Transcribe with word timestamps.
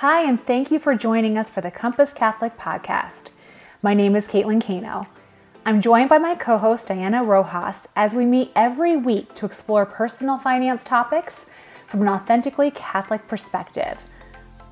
Hi, 0.00 0.22
and 0.22 0.42
thank 0.42 0.70
you 0.70 0.78
for 0.78 0.94
joining 0.94 1.36
us 1.36 1.50
for 1.50 1.60
the 1.60 1.70
Compass 1.70 2.14
Catholic 2.14 2.56
Podcast. 2.56 3.32
My 3.82 3.92
name 3.92 4.16
is 4.16 4.26
Caitlin 4.26 4.66
Kano. 4.66 5.06
I'm 5.66 5.82
joined 5.82 6.08
by 6.08 6.16
my 6.16 6.34
co 6.36 6.56
host 6.56 6.88
Diana 6.88 7.22
Rojas 7.22 7.86
as 7.94 8.14
we 8.14 8.24
meet 8.24 8.50
every 8.56 8.96
week 8.96 9.34
to 9.34 9.44
explore 9.44 9.84
personal 9.84 10.38
finance 10.38 10.84
topics 10.84 11.50
from 11.86 12.00
an 12.00 12.08
authentically 12.08 12.70
Catholic 12.70 13.28
perspective. 13.28 14.02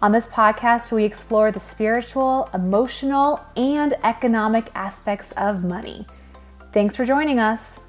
On 0.00 0.12
this 0.12 0.28
podcast, 0.28 0.92
we 0.92 1.04
explore 1.04 1.52
the 1.52 1.60
spiritual, 1.60 2.48
emotional, 2.54 3.44
and 3.54 3.92
economic 4.04 4.70
aspects 4.74 5.32
of 5.32 5.62
money. 5.62 6.06
Thanks 6.72 6.96
for 6.96 7.04
joining 7.04 7.38
us. 7.38 7.82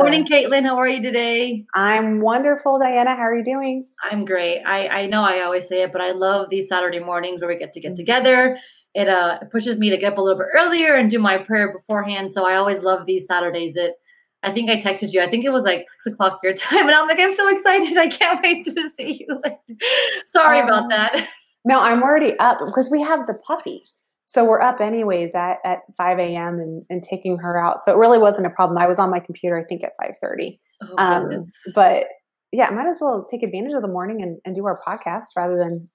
Morning, 0.00 0.26
Caitlin. 0.26 0.64
How 0.64 0.76
are 0.78 0.88
you 0.88 1.02
today? 1.02 1.66
I'm 1.74 2.20
wonderful, 2.20 2.78
Diana. 2.78 3.14
How 3.14 3.22
are 3.22 3.36
you 3.36 3.44
doing? 3.44 3.86
I'm 4.10 4.24
great. 4.24 4.62
I, 4.62 4.88
I 4.88 5.06
know 5.06 5.22
I 5.22 5.42
always 5.42 5.68
say 5.68 5.82
it, 5.82 5.92
but 5.92 6.00
I 6.00 6.12
love 6.12 6.48
these 6.48 6.68
Saturday 6.68 7.00
mornings 7.00 7.40
where 7.40 7.48
we 7.48 7.58
get 7.58 7.74
to 7.74 7.80
get 7.80 7.96
together. 7.96 8.58
It 8.94 9.08
uh 9.08 9.38
pushes 9.52 9.78
me 9.78 9.90
to 9.90 9.96
get 9.96 10.12
up 10.12 10.18
a 10.18 10.22
little 10.22 10.38
bit 10.38 10.48
earlier 10.56 10.94
and 10.94 11.10
do 11.10 11.18
my 11.18 11.38
prayer 11.38 11.72
beforehand. 11.72 12.32
So 12.32 12.46
I 12.46 12.56
always 12.56 12.82
love 12.82 13.06
these 13.06 13.26
Saturdays. 13.26 13.76
It 13.76 13.94
I 14.42 14.52
think 14.52 14.70
I 14.70 14.80
texted 14.80 15.12
you. 15.12 15.20
I 15.20 15.28
think 15.28 15.44
it 15.44 15.50
was 15.50 15.64
like 15.64 15.86
six 15.90 16.06
o'clock 16.06 16.40
your 16.42 16.54
time, 16.66 16.88
and 16.88 16.92
I'm 16.92 17.06
like, 17.06 17.20
I'm 17.20 17.32
so 17.32 17.48
excited. 17.48 17.96
I 17.96 18.08
can't 18.08 18.40
wait 18.42 18.64
to 18.64 18.88
see 18.88 19.26
you. 19.28 19.42
Sorry 20.26 20.60
um, 20.60 20.68
about 20.68 20.88
that. 20.88 21.28
No, 21.64 21.80
I'm 21.80 22.02
already 22.02 22.38
up 22.38 22.58
because 22.58 22.90
we 22.90 23.02
have 23.02 23.26
the 23.26 23.34
puppy. 23.34 23.84
So 24.30 24.44
we're 24.44 24.60
up 24.60 24.80
anyways 24.80 25.34
at, 25.34 25.56
at 25.64 25.80
5 25.96 26.20
a.m. 26.20 26.60
And, 26.60 26.84
and 26.88 27.02
taking 27.02 27.36
her 27.38 27.60
out. 27.60 27.80
So 27.80 27.92
it 27.92 27.96
really 27.98 28.16
wasn't 28.16 28.46
a 28.46 28.50
problem. 28.50 28.78
I 28.78 28.86
was 28.86 29.00
on 29.00 29.10
my 29.10 29.18
computer, 29.18 29.58
I 29.58 29.64
think 29.64 29.82
at 29.82 29.90
5.30. 30.00 30.56
Oh, 30.82 30.94
um, 30.98 31.46
but 31.74 32.06
yeah, 32.52 32.70
might 32.70 32.86
as 32.86 32.98
well 33.00 33.26
take 33.28 33.42
advantage 33.42 33.72
of 33.72 33.82
the 33.82 33.88
morning 33.88 34.22
and, 34.22 34.38
and 34.44 34.54
do 34.54 34.64
our 34.66 34.80
podcast 34.86 35.24
rather 35.36 35.56
than 35.58 35.88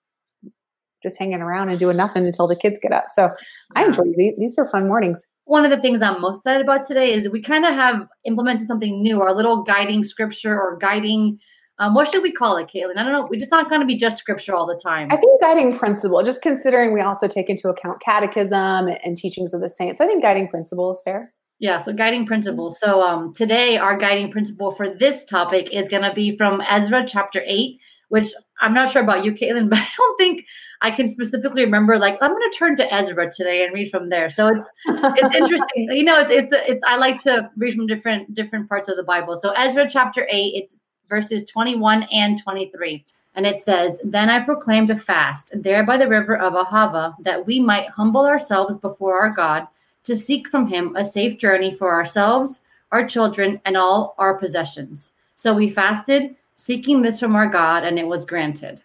just 1.02 1.18
hanging 1.18 1.40
around 1.40 1.70
and 1.70 1.80
doing 1.80 1.96
nothing 1.96 2.26
until 2.26 2.46
the 2.46 2.58
kids 2.58 2.78
get 2.82 2.92
up. 2.92 3.06
So. 3.08 3.30
I 3.74 3.86
enjoy 3.86 4.04
these. 4.18 4.34
These 4.38 4.58
are 4.58 4.68
fun 4.70 4.90
mornings. 4.90 5.26
One 5.46 5.64
of 5.64 5.72
the 5.72 5.80
things 5.80 6.02
I'm 6.02 6.20
most 6.20 6.40
excited 6.40 6.62
about 6.62 6.86
today 6.86 7.14
is 7.14 7.30
we 7.30 7.42
kind 7.42 7.64
of 7.66 7.74
have 7.74 8.06
implemented 8.26 8.68
something 8.68 9.02
new, 9.02 9.22
our 9.22 9.34
little 9.34 9.64
guiding 9.64 10.04
scripture 10.04 10.60
or 10.60 10.78
guiding– 10.78 11.40
um, 11.78 11.94
what 11.94 12.10
should 12.10 12.24
we 12.24 12.32
call 12.32 12.56
it, 12.58 12.68
Caitlin? 12.74 12.98
I 12.98 13.04
don't 13.04 13.12
know. 13.12 13.28
We're 13.30 13.40
just 13.40 13.52
not 13.52 13.70
going 13.70 13.82
to 13.82 13.88
be 13.88 13.98
just 13.98 14.18
scripture 14.18 14.56
all 14.56 14.66
the 14.66 14.80
time. 14.82 15.10
I 15.12 15.18
think 15.18 15.42
guiding 15.42 15.78
principle, 15.78 16.24
just 16.24 16.42
considering 16.42 16.94
we 16.94 17.02
also 17.02 17.28
take 17.28 17.50
into 17.50 17.68
account 17.68 18.02
catechism 18.02 18.88
and 19.04 19.18
teachings 19.18 19.54
of 19.54 19.62
the 19.62 19.70
saints. 19.70 19.98
So 19.98 20.06
I 20.06 20.08
think 20.08 20.22
guiding 20.22 20.48
principle 20.48 20.92
is 20.94 21.02
fair. 21.04 21.34
Yeah, 21.60 21.80
so 21.80 21.94
guiding 21.94 22.26
principle. 22.26 22.72
So 22.72 23.02
um, 23.02 23.34
today, 23.34 23.78
our 23.78 23.98
guiding 23.98 24.32
principle 24.32 24.72
for 24.72 24.90
this 24.90 25.26
topic 25.26 25.74
is 25.74 25.90
going 25.90 26.04
to 26.04 26.14
be 26.14 26.36
from 26.38 26.62
Ezra 26.70 27.06
chapter 27.06 27.42
8, 27.46 27.80
which 28.10 28.28
I'm 28.62 28.74
not 28.74 28.92
sure 28.92 29.02
about 29.02 29.26
you, 29.26 29.34
Caitlin, 29.34 29.70
but 29.70 29.80
I 29.80 29.88
don't 29.98 30.18
think 30.18 30.46
I 30.82 30.92
can 30.92 31.10
specifically 31.10 31.64
remember. 31.64 31.98
Like, 31.98 32.18
I'm 32.22 32.32
going 32.32 32.52
to 32.52 32.58
turn 32.58 32.76
to 32.78 32.94
Ezra 32.94 33.32
today 33.34 33.66
and 33.66 33.74
read 33.74 33.90
from 33.90 34.10
there. 34.10 34.30
So 34.30 34.48
it's 34.48 34.70
it's 34.88 35.36
interesting. 35.36 35.90
You 35.92 36.04
know, 36.04 36.22
it's 36.22 36.32
it's 36.32 36.52
it's. 36.54 36.84
I 36.88 36.98
like 36.98 37.22
to 37.22 37.50
read 37.58 37.74
from 37.74 37.88
different 37.88 38.34
different 38.34 38.70
parts 38.70 38.88
of 38.88 38.96
the 38.96 39.04
Bible. 39.04 39.38
So 39.38 39.52
Ezra 39.52 39.90
chapter 39.90 40.28
8, 40.30 40.52
it's 40.56 40.78
verses 41.10 41.46
21 41.46 42.04
and 42.12 42.42
23. 42.42 43.04
And 43.36 43.46
it 43.46 43.60
says, 43.60 44.00
Then 44.04 44.30
I 44.30 44.40
proclaimed 44.40 44.90
a 44.90 44.98
fast 44.98 45.52
there 45.54 45.86
by 45.86 45.98
the 45.98 46.08
river 46.08 46.38
of 46.38 46.54
Ahava, 46.54 47.16
that 47.20 47.46
we 47.46 47.60
might 47.60 47.90
humble 47.90 48.26
ourselves 48.26 48.78
before 48.78 49.20
our 49.20 49.30
God, 49.30 49.68
to 50.04 50.16
seek 50.16 50.48
from 50.48 50.68
him 50.68 50.96
a 50.96 51.04
safe 51.04 51.38
journey 51.38 51.74
for 51.74 51.94
ourselves, 51.94 52.62
our 52.92 53.06
children, 53.06 53.60
and 53.66 53.76
all 53.76 54.16
our 54.18 54.36
possessions. 54.36 55.14
So 55.36 55.54
we 55.54 55.70
fasted, 55.70 56.36
seeking 56.56 57.02
this 57.02 57.20
from 57.20 57.36
our 57.36 57.48
God, 57.48 57.84
and 57.84 58.00
it 58.00 58.08
was 58.08 58.24
granted. 58.24 58.82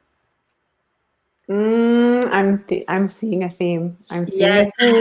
Mm, 1.48 2.28
I'm 2.30 2.62
th- 2.62 2.84
I'm 2.86 3.08
seeing 3.08 3.42
a 3.42 3.50
theme. 3.50 3.98
I'm 4.08 4.26
seeing 4.26 4.40
yes. 4.40 4.70
a 4.80 4.92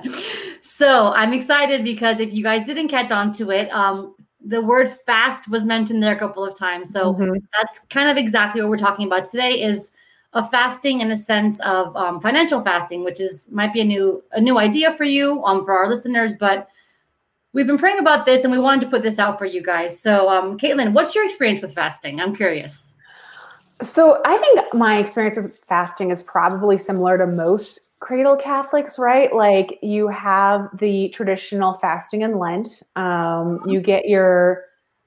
theme. 0.00 0.12
so 0.62 1.12
I'm 1.12 1.32
excited 1.32 1.84
because 1.84 2.18
if 2.18 2.32
you 2.32 2.42
guys 2.42 2.66
didn't 2.66 2.88
catch 2.88 3.12
on 3.12 3.32
to 3.34 3.52
it, 3.52 3.70
um, 3.70 4.16
the 4.44 4.60
word 4.60 4.96
fast 5.06 5.48
was 5.48 5.64
mentioned 5.64 6.02
there 6.02 6.14
a 6.14 6.18
couple 6.18 6.44
of 6.44 6.56
times. 6.56 6.90
So 6.90 7.14
mm-hmm. 7.14 7.38
that's 7.60 7.80
kind 7.90 8.08
of 8.08 8.16
exactly 8.16 8.62
what 8.62 8.70
we're 8.70 8.78
talking 8.78 9.06
about 9.06 9.30
today 9.30 9.62
is 9.62 9.90
a 10.32 10.46
fasting 10.46 11.00
in 11.00 11.10
a 11.10 11.16
sense 11.16 11.60
of 11.60 11.94
um, 11.96 12.20
financial 12.20 12.60
fasting, 12.60 13.04
which 13.04 13.20
is 13.20 13.48
might 13.50 13.72
be 13.72 13.80
a 13.80 13.84
new 13.84 14.22
a 14.32 14.40
new 14.40 14.58
idea 14.58 14.94
for 14.94 15.04
you 15.04 15.44
um, 15.44 15.64
for 15.64 15.72
our 15.72 15.88
listeners, 15.88 16.32
but 16.38 16.68
we've 17.52 17.66
been 17.66 17.78
praying 17.78 17.98
about 17.98 18.26
this 18.26 18.44
and 18.44 18.52
we 18.52 18.58
wanted 18.58 18.82
to 18.82 18.90
put 18.90 19.02
this 19.02 19.18
out 19.18 19.38
for 19.38 19.44
you 19.44 19.62
guys. 19.62 19.98
So, 19.98 20.28
um, 20.28 20.56
Caitlin, 20.56 20.92
what's 20.92 21.14
your 21.14 21.24
experience 21.24 21.60
with 21.60 21.74
fasting? 21.74 22.20
I'm 22.20 22.34
curious. 22.34 22.92
So, 23.82 24.20
I 24.24 24.36
think 24.38 24.74
my 24.74 24.98
experience 24.98 25.36
with 25.36 25.56
fasting 25.66 26.10
is 26.10 26.22
probably 26.22 26.78
similar 26.78 27.18
to 27.18 27.26
most 27.26 27.89
cradle 28.00 28.36
Catholics, 28.36 28.98
right? 28.98 29.32
Like 29.34 29.78
you 29.82 30.08
have 30.08 30.68
the 30.78 31.10
traditional 31.10 31.74
fasting 31.74 32.22
in 32.22 32.38
Lent. 32.38 32.82
Um, 32.96 33.60
you 33.66 33.80
get 33.80 34.08
your 34.08 34.64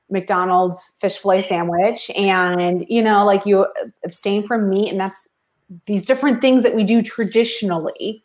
McDonald's 0.10 0.94
fish 1.02 1.18
fillet 1.18 1.42
sandwich, 1.42 2.10
and 2.12 2.86
you 2.88 3.02
know, 3.02 3.26
like 3.26 3.46
you 3.46 3.68
abstain 4.06 4.48
from 4.48 4.70
meat, 4.70 4.90
and 4.90 5.00
that's 5.00 5.28
these 5.86 6.06
different 6.06 6.40
things 6.40 6.64
that 6.64 6.76
we 6.76 6.84
do 6.84 7.02
traditionally 7.02 8.24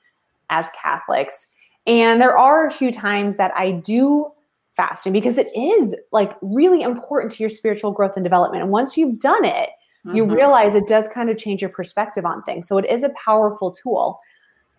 as 0.50 0.68
Catholics. 0.80 1.46
And 1.86 2.20
there 2.20 2.36
are 2.36 2.66
a 2.66 2.70
few 2.70 2.92
times 2.92 3.38
that 3.38 3.52
I 3.56 3.72
do 3.72 4.30
fasting 4.76 5.12
because 5.12 5.38
it 5.38 5.48
is 5.56 5.96
like 6.12 6.36
really 6.42 6.82
important 6.82 7.32
to 7.32 7.42
your 7.42 7.50
spiritual 7.50 7.90
growth 7.90 8.16
and 8.16 8.24
development. 8.24 8.62
And 8.62 8.70
once 8.70 8.96
you've 8.96 9.18
done 9.18 9.44
it, 9.44 9.70
mm-hmm. 10.06 10.14
you 10.14 10.24
realize 10.26 10.74
it 10.74 10.86
does 10.86 11.08
kind 11.08 11.30
of 11.30 11.38
change 11.38 11.62
your 11.62 11.70
perspective 11.70 12.26
on 12.26 12.42
things. 12.42 12.68
So 12.68 12.76
it 12.76 12.84
is 12.84 13.02
a 13.02 13.10
powerful 13.24 13.70
tool 13.70 14.20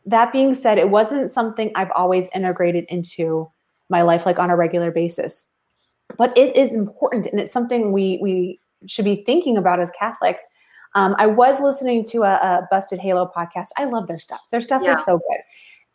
that 0.06 0.32
being 0.32 0.54
said, 0.54 0.78
it 0.78 0.90
wasn't 0.90 1.32
something 1.32 1.72
I've 1.76 1.92
always 1.96 2.30
integrated 2.34 2.86
into 2.90 3.52
my 3.90 4.02
life 4.02 4.26
like 4.26 4.40
on 4.40 4.50
a 4.50 4.56
regular 4.56 4.92
basis. 4.92 5.50
But 6.18 6.36
it 6.38 6.56
is 6.56 6.76
important 6.76 7.28
and 7.28 7.40
it's 7.40 7.52
something 7.52 7.92
we 7.92 8.20
we 8.22 8.60
should 8.88 9.06
be 9.06 9.24
thinking 9.24 9.58
about 9.58 9.80
as 9.80 9.92
Catholics. 9.92 10.44
Um, 10.96 11.16
I 11.20 11.28
was 11.28 11.60
listening 11.60 12.04
to 12.06 12.24
a, 12.24 12.34
a, 12.34 12.68
Busted 12.72 13.00
Halo 13.00 13.32
podcast. 13.36 13.68
I 13.78 13.86
love 13.86 14.08
their 14.08 14.20
stuff. 14.20 14.42
Their 14.52 14.62
stuff 14.62 14.82
yeah. 14.84 14.94
is 14.94 15.06
so 15.06 15.18
good. 15.18 15.42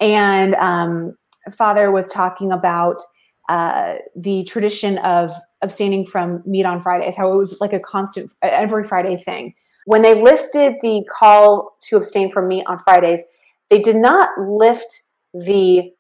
And 0.01 0.55
um, 0.57 1.17
Father 1.57 1.91
was 1.91 2.07
talking 2.09 2.53
about 2.53 3.01
uh, 3.49 3.97
the 4.15 4.45
tradition 4.45 4.99
of 4.99 5.33
abstaining 5.63 6.07
from 6.07 6.43
meat 6.47 6.65
on 6.65 6.81
Fridays, 6.81 7.17
how 7.17 7.33
it 7.33 7.37
was 7.37 7.59
like 7.61 7.73
a 7.73 7.81
constant 7.81 8.31
every 8.43 8.85
Friday 8.85 9.17
thing. 9.17 9.55
When 9.87 10.03
they 10.03 10.21
lifted 10.21 10.75
the 10.81 11.03
call 11.11 11.77
to 11.83 11.97
abstain 11.97 12.31
from 12.31 12.49
meat 12.49 12.65
on 12.67 12.79
Fridays, 12.79 13.23
they 13.75 13.81
did 13.81 13.97
not 13.97 14.29
lift 14.39 15.01
the 15.33 15.91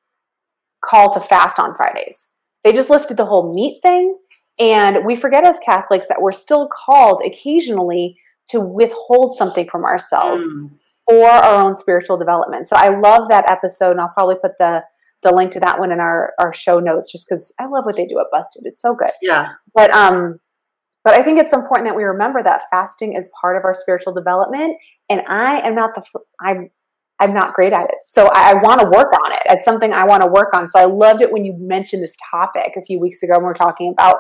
call 0.80 1.12
to 1.12 1.18
fast 1.18 1.58
on 1.58 1.74
Fridays. 1.74 2.28
They 2.62 2.72
just 2.72 2.88
lifted 2.88 3.16
the 3.16 3.26
whole 3.26 3.52
meat 3.52 3.80
thing. 3.82 4.16
And 4.60 5.04
we 5.04 5.16
forget 5.16 5.44
as 5.44 5.58
Catholics 5.58 6.06
that 6.06 6.22
we're 6.22 6.30
still 6.30 6.68
called 6.68 7.20
occasionally 7.26 8.16
to 8.50 8.60
withhold 8.60 9.36
something 9.36 9.68
from 9.68 9.84
ourselves 9.84 10.40
mm. 10.42 10.70
for 11.08 11.26
our 11.26 11.64
own 11.66 11.74
spiritual 11.74 12.16
development. 12.16 12.68
So 12.68 12.76
I 12.76 12.96
love 12.96 13.28
that 13.30 13.50
episode, 13.50 13.90
and 13.90 14.00
I'll 14.00 14.12
probably 14.14 14.36
put 14.40 14.52
the 14.58 14.82
the 15.24 15.34
link 15.34 15.50
to 15.52 15.60
that 15.60 15.80
one 15.80 15.90
in 15.90 15.98
our, 15.98 16.34
our 16.38 16.52
show 16.52 16.78
notes 16.78 17.10
just 17.10 17.26
because 17.26 17.52
I 17.58 17.64
love 17.64 17.86
what 17.86 17.96
they 17.96 18.06
do 18.06 18.20
at 18.20 18.26
Busted. 18.30 18.66
It's 18.66 18.82
so 18.82 18.94
good. 18.94 19.12
Yeah. 19.20 19.54
But 19.74 19.90
um 19.92 20.38
but 21.02 21.14
I 21.14 21.22
think 21.22 21.40
it's 21.40 21.54
important 21.54 21.88
that 21.88 21.96
we 21.96 22.04
remember 22.04 22.42
that 22.42 22.68
fasting 22.70 23.14
is 23.14 23.28
part 23.40 23.56
of 23.56 23.64
our 23.64 23.74
spiritual 23.74 24.12
development. 24.12 24.76
And 25.08 25.22
I 25.26 25.66
am 25.66 25.74
not 25.74 25.94
the 25.94 26.04
I'm 26.42 26.68
I'm 27.24 27.34
not 27.34 27.54
great 27.54 27.72
at 27.72 27.84
it. 27.84 27.96
So 28.06 28.26
I, 28.26 28.50
I 28.50 28.54
want 28.54 28.80
to 28.80 28.86
work 28.86 29.12
on 29.12 29.32
it. 29.32 29.42
It's 29.46 29.64
something 29.64 29.92
I 29.92 30.04
want 30.04 30.22
to 30.22 30.28
work 30.28 30.52
on. 30.52 30.68
So 30.68 30.78
I 30.78 30.84
loved 30.84 31.22
it 31.22 31.32
when 31.32 31.44
you 31.44 31.56
mentioned 31.58 32.02
this 32.02 32.16
topic 32.31 32.75
a 32.76 32.82
few 32.82 33.00
weeks 33.00 33.22
ago 33.22 33.34
when 33.34 33.44
we 33.44 33.50
are 33.50 33.54
talking 33.54 33.93
about 33.93 34.16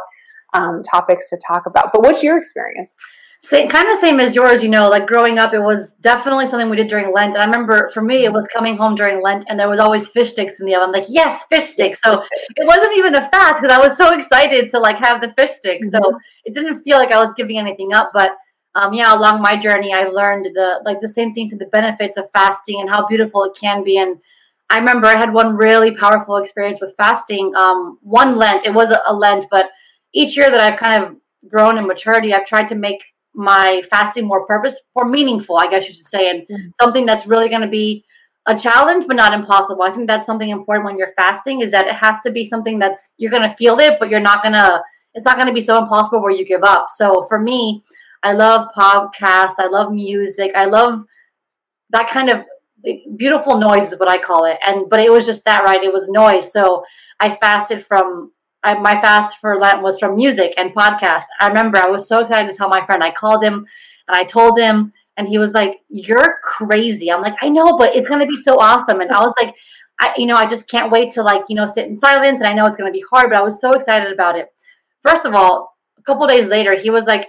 um, 0.54 0.82
topics 0.90 1.28
to 1.30 1.38
talk 1.46 1.66
about. 1.66 1.92
But 1.92 2.02
what's 2.02 2.22
your 2.22 2.38
experience? 2.38 2.94
Same, 3.42 3.68
kind 3.68 3.86
of 3.92 3.98
same 3.98 4.20
as 4.20 4.34
yours, 4.34 4.62
you 4.62 4.70
know, 4.70 4.88
like 4.88 5.06
growing 5.06 5.38
up, 5.38 5.52
it 5.52 5.60
was 5.60 5.92
definitely 6.00 6.46
something 6.46 6.70
we 6.70 6.78
did 6.78 6.88
during 6.88 7.12
Lent. 7.12 7.34
And 7.34 7.42
I 7.42 7.44
remember 7.44 7.90
for 7.92 8.00
me, 8.00 8.24
it 8.24 8.32
was 8.32 8.46
coming 8.46 8.78
home 8.78 8.94
during 8.94 9.22
Lent 9.22 9.44
and 9.48 9.60
there 9.60 9.68
was 9.68 9.78
always 9.78 10.08
fish 10.08 10.30
sticks 10.30 10.58
in 10.60 10.64
the 10.64 10.74
oven. 10.74 10.92
Like, 10.92 11.04
yes, 11.08 11.44
fish 11.50 11.64
sticks. 11.64 12.00
So 12.02 12.12
it 12.12 12.66
wasn't 12.66 12.96
even 12.96 13.14
a 13.14 13.28
fast 13.28 13.60
because 13.60 13.76
I 13.76 13.86
was 13.86 13.98
so 13.98 14.14
excited 14.14 14.70
to 14.70 14.78
like 14.78 14.96
have 14.96 15.20
the 15.20 15.34
fish 15.38 15.50
sticks. 15.50 15.90
So 15.90 15.98
mm-hmm. 15.98 16.16
it 16.46 16.54
didn't 16.54 16.82
feel 16.84 16.96
like 16.96 17.12
I 17.12 17.22
was 17.22 17.34
giving 17.36 17.58
anything 17.58 17.92
up. 17.92 18.12
But 18.14 18.30
um, 18.74 18.92
yeah, 18.92 19.14
along 19.14 19.40
my 19.40 19.56
journey, 19.56 19.92
I've 19.92 20.12
learned 20.12 20.46
the 20.54 20.80
like 20.84 21.00
the 21.00 21.08
same 21.08 21.32
things 21.32 21.52
and 21.52 21.60
the 21.60 21.66
benefits 21.66 22.16
of 22.16 22.30
fasting 22.32 22.80
and 22.80 22.90
how 22.90 23.06
beautiful 23.06 23.44
it 23.44 23.56
can 23.58 23.84
be. 23.84 23.98
And 23.98 24.18
I 24.70 24.78
remember 24.78 25.06
I 25.06 25.18
had 25.18 25.32
one 25.32 25.56
really 25.56 25.94
powerful 25.94 26.36
experience 26.36 26.80
with 26.80 26.94
fasting. 26.96 27.54
Um, 27.54 27.98
one 28.02 28.36
Lent, 28.36 28.66
it 28.66 28.74
was 28.74 28.90
a, 28.90 29.00
a 29.06 29.14
Lent, 29.14 29.46
but 29.50 29.70
each 30.12 30.36
year 30.36 30.50
that 30.50 30.60
I've 30.60 30.78
kind 30.78 31.02
of 31.02 31.16
grown 31.48 31.78
in 31.78 31.86
maturity, 31.86 32.34
I've 32.34 32.46
tried 32.46 32.68
to 32.70 32.74
make 32.74 33.04
my 33.34 33.82
fasting 33.90 34.26
more 34.26 34.46
purpose, 34.46 34.76
more 34.96 35.06
meaningful, 35.06 35.58
I 35.58 35.68
guess 35.68 35.86
you 35.88 35.94
should 35.94 36.04
say, 36.04 36.30
and 36.30 36.42
mm-hmm. 36.42 36.68
something 36.80 37.04
that's 37.04 37.26
really 37.26 37.48
going 37.48 37.62
to 37.62 37.68
be 37.68 38.04
a 38.46 38.56
challenge 38.58 39.06
but 39.06 39.16
not 39.16 39.32
impossible 39.32 39.82
i 39.82 39.90
think 39.90 40.06
that's 40.06 40.26
something 40.26 40.50
important 40.50 40.84
when 40.84 40.98
you're 40.98 41.14
fasting 41.16 41.60
is 41.60 41.70
that 41.70 41.86
it 41.86 41.94
has 41.94 42.20
to 42.20 42.30
be 42.30 42.44
something 42.44 42.78
that's 42.78 43.14
you're 43.16 43.30
going 43.30 43.42
to 43.42 43.54
feel 43.54 43.78
it 43.78 43.98
but 43.98 44.10
you're 44.10 44.20
not 44.20 44.42
going 44.42 44.52
to 44.52 44.82
it's 45.14 45.24
not 45.24 45.36
going 45.36 45.46
to 45.46 45.52
be 45.52 45.60
so 45.60 45.80
impossible 45.80 46.20
where 46.20 46.32
you 46.32 46.44
give 46.44 46.62
up 46.62 46.86
so 46.90 47.24
for 47.28 47.38
me 47.38 47.82
i 48.24 48.32
love 48.32 48.68
podcasts 48.76 49.54
i 49.58 49.68
love 49.70 49.92
music 49.92 50.50
i 50.56 50.64
love 50.64 51.04
that 51.90 52.08
kind 52.10 52.30
of 52.30 52.38
beautiful 53.16 53.56
noise 53.58 53.92
is 53.92 53.98
what 53.98 54.10
i 54.10 54.18
call 54.18 54.44
it 54.44 54.58
and 54.66 54.90
but 54.90 55.00
it 55.00 55.10
was 55.10 55.24
just 55.24 55.44
that 55.44 55.64
right 55.64 55.82
it 55.82 55.92
was 55.92 56.08
noise 56.08 56.52
so 56.52 56.84
i 57.20 57.34
fasted 57.36 57.84
from 57.84 58.32
I, 58.62 58.78
my 58.78 59.00
fast 59.00 59.38
for 59.38 59.58
lent 59.58 59.82
was 59.82 59.98
from 59.98 60.16
music 60.16 60.54
and 60.58 60.74
podcasts 60.74 61.24
i 61.40 61.48
remember 61.48 61.78
i 61.78 61.88
was 61.88 62.08
so 62.08 62.20
excited 62.20 62.50
to 62.50 62.56
tell 62.56 62.68
my 62.68 62.84
friend 62.84 63.02
i 63.02 63.10
called 63.10 63.42
him 63.42 63.66
and 64.08 64.16
i 64.16 64.24
told 64.24 64.58
him 64.58 64.92
and 65.16 65.28
he 65.28 65.38
was 65.38 65.52
like, 65.52 65.78
You're 65.88 66.38
crazy. 66.42 67.10
I'm 67.10 67.22
like, 67.22 67.36
I 67.40 67.48
know, 67.48 67.76
but 67.76 67.94
it's 67.94 68.08
to 68.08 68.26
be 68.26 68.36
so 68.36 68.58
awesome. 68.58 69.00
And 69.00 69.10
I 69.10 69.20
was 69.20 69.34
like, 69.40 69.54
I, 70.00 70.12
you 70.16 70.26
know, 70.26 70.36
I 70.36 70.46
just 70.46 70.68
can't 70.68 70.90
wait 70.90 71.12
to 71.12 71.22
like, 71.22 71.42
you 71.48 71.56
know, 71.56 71.66
sit 71.66 71.86
in 71.86 71.94
silence. 71.94 72.40
And 72.40 72.48
I 72.48 72.52
know 72.52 72.66
it's 72.66 72.76
to 72.76 72.90
be 72.90 73.04
hard, 73.10 73.30
but 73.30 73.38
I 73.38 73.42
was 73.42 73.60
so 73.60 73.72
excited 73.72 74.12
about 74.12 74.36
it. 74.36 74.48
First 75.02 75.24
of 75.24 75.34
all, 75.34 75.76
a 75.98 76.02
couple 76.02 76.26
days 76.26 76.48
later, 76.48 76.76
he 76.76 76.90
was 76.90 77.06
like, 77.06 77.28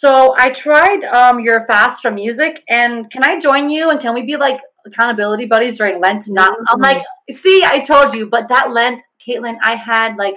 So 0.00 0.34
I 0.38 0.48
tried 0.48 1.04
um, 1.04 1.40
your 1.40 1.66
fast 1.66 2.00
from 2.00 2.14
music, 2.14 2.62
and 2.70 3.10
can 3.10 3.22
I 3.22 3.38
join 3.38 3.68
you? 3.68 3.90
And 3.90 4.00
can 4.00 4.14
we 4.14 4.22
be 4.22 4.36
like 4.36 4.58
accountability 4.86 5.44
buddies 5.44 5.76
during 5.76 6.00
Lent? 6.00 6.24
Not, 6.28 6.52
mm-hmm. 6.52 6.64
I'm 6.70 6.80
like, 6.80 7.04
See, 7.32 7.62
I 7.64 7.80
told 7.80 8.14
you, 8.14 8.26
but 8.26 8.48
that 8.48 8.70
Lent, 8.70 9.02
Caitlin, 9.26 9.58
I 9.62 9.76
had 9.76 10.16
like, 10.16 10.34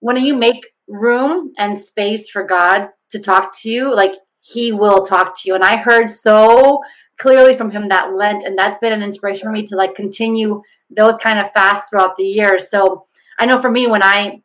when 0.00 0.16
you 0.24 0.36
make 0.36 0.64
room 0.88 1.52
and 1.58 1.80
space 1.80 2.28
for 2.28 2.44
God 2.44 2.88
to 3.10 3.18
talk 3.18 3.52
to 3.62 3.70
you, 3.70 3.94
like 3.94 4.12
he 4.40 4.72
will 4.72 5.04
talk 5.04 5.34
to 5.40 5.48
you. 5.48 5.54
And 5.54 5.64
I 5.64 5.76
heard 5.76 6.10
so 6.10 6.82
clearly 7.18 7.56
from 7.56 7.70
him 7.70 7.88
that 7.88 8.14
Lent, 8.14 8.44
and 8.44 8.56
that's 8.56 8.78
been 8.78 8.92
an 8.92 9.02
inspiration 9.02 9.46
for 9.46 9.52
me 9.52 9.66
to 9.66 9.76
like 9.76 9.94
continue 9.94 10.62
those 10.94 11.16
kind 11.18 11.38
of 11.38 11.50
fasts 11.52 11.90
throughout 11.90 12.16
the 12.16 12.24
year. 12.24 12.58
So 12.58 13.06
I 13.38 13.46
know 13.46 13.60
for 13.60 13.70
me, 13.70 13.86
when 13.86 14.02
I 14.02 14.42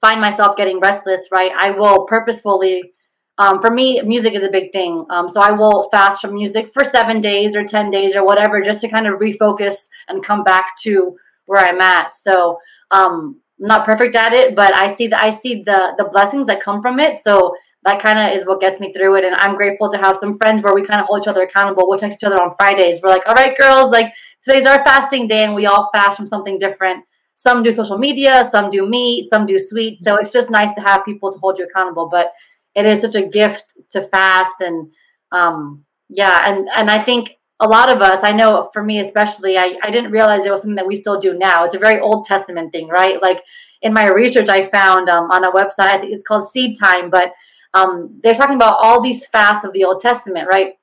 find 0.00 0.20
myself 0.20 0.56
getting 0.56 0.80
restless, 0.80 1.28
right, 1.30 1.52
I 1.56 1.70
will 1.70 2.06
purposefully. 2.06 2.92
Um, 3.38 3.60
for 3.60 3.70
me, 3.70 4.02
music 4.02 4.34
is 4.34 4.42
a 4.42 4.50
big 4.50 4.70
thing. 4.70 5.06
Um, 5.10 5.30
so 5.30 5.40
I 5.40 5.52
will 5.52 5.88
fast 5.90 6.20
from 6.20 6.34
music 6.34 6.70
for 6.72 6.84
seven 6.84 7.20
days 7.22 7.56
or 7.56 7.64
10 7.66 7.90
days 7.90 8.14
or 8.14 8.24
whatever, 8.24 8.60
just 8.60 8.82
to 8.82 8.88
kind 8.88 9.06
of 9.06 9.18
refocus 9.18 9.88
and 10.08 10.24
come 10.24 10.44
back 10.44 10.78
to 10.82 11.16
where 11.46 11.66
I'm 11.66 11.80
at. 11.80 12.16
So 12.16 12.58
um, 12.90 13.40
I'm 13.60 13.66
not 13.66 13.86
perfect 13.86 14.14
at 14.14 14.32
it, 14.32 14.54
but 14.54 14.74
I 14.74 14.88
see 14.88 15.06
that 15.08 15.22
I 15.22 15.30
see 15.30 15.62
the 15.64 15.94
the 15.98 16.04
blessings 16.04 16.46
that 16.46 16.62
come 16.62 16.80
from 16.82 17.00
it. 17.00 17.18
So 17.18 17.54
that 17.84 18.02
kind 18.02 18.18
of 18.18 18.38
is 18.38 18.46
what 18.46 18.60
gets 18.60 18.78
me 18.78 18.92
through 18.92 19.16
it. 19.16 19.24
And 19.24 19.34
I'm 19.36 19.56
grateful 19.56 19.90
to 19.90 19.98
have 19.98 20.16
some 20.16 20.36
friends 20.38 20.62
where 20.62 20.74
we 20.74 20.86
kind 20.86 21.00
of 21.00 21.06
hold 21.06 21.22
each 21.22 21.28
other 21.28 21.42
accountable. 21.42 21.88
We'll 21.88 21.98
text 21.98 22.18
each 22.22 22.26
other 22.26 22.40
on 22.40 22.54
Fridays. 22.56 23.00
We're 23.02 23.10
like, 23.10 23.26
all 23.26 23.34
right, 23.34 23.56
girls, 23.58 23.90
like 23.90 24.12
today's 24.44 24.66
our 24.66 24.84
fasting 24.84 25.28
day, 25.28 25.44
and 25.44 25.54
we 25.54 25.66
all 25.66 25.90
fast 25.94 26.16
from 26.16 26.26
something 26.26 26.58
different. 26.58 27.04
Some 27.40 27.62
do 27.62 27.72
social 27.72 27.96
media, 27.96 28.46
some 28.50 28.68
do 28.68 28.86
meat, 28.86 29.30
some 29.30 29.46
do 29.46 29.58
sweet. 29.58 30.02
So 30.02 30.16
it's 30.16 30.30
just 30.30 30.50
nice 30.50 30.74
to 30.74 30.82
have 30.82 31.06
people 31.06 31.32
to 31.32 31.38
hold 31.38 31.58
you 31.58 31.64
accountable. 31.64 32.06
But 32.06 32.34
it 32.74 32.84
is 32.84 33.00
such 33.00 33.14
a 33.14 33.26
gift 33.26 33.64
to 33.92 34.02
fast, 34.02 34.60
and 34.60 34.92
um, 35.32 35.84
yeah, 36.10 36.42
and 36.46 36.68
and 36.76 36.90
I 36.90 37.02
think 37.02 37.38
a 37.58 37.66
lot 37.66 37.90
of 37.90 38.02
us, 38.02 38.20
I 38.24 38.32
know 38.32 38.68
for 38.74 38.84
me 38.84 39.00
especially, 39.00 39.56
I, 39.56 39.78
I 39.82 39.90
didn't 39.90 40.12
realize 40.12 40.44
it 40.44 40.50
was 40.50 40.60
something 40.60 40.76
that 40.76 40.86
we 40.86 40.96
still 40.96 41.18
do 41.18 41.32
now. 41.32 41.64
It's 41.64 41.74
a 41.74 41.78
very 41.78 41.98
Old 41.98 42.26
Testament 42.26 42.72
thing, 42.72 42.88
right? 42.88 43.22
Like 43.22 43.42
in 43.80 43.94
my 43.94 44.06
research, 44.08 44.50
I 44.50 44.66
found 44.68 45.08
um, 45.08 45.30
on 45.30 45.44
a 45.44 45.52
website, 45.52 46.04
it's 46.04 46.24
called 46.24 46.46
Seed 46.46 46.78
Time, 46.78 47.08
but 47.08 47.32
um, 47.72 48.20
they're 48.22 48.34
talking 48.34 48.56
about 48.56 48.78
all 48.82 49.00
these 49.00 49.26
fasts 49.26 49.64
of 49.64 49.72
the 49.72 49.84
Old 49.84 50.02
Testament, 50.02 50.46
right? 50.50 50.74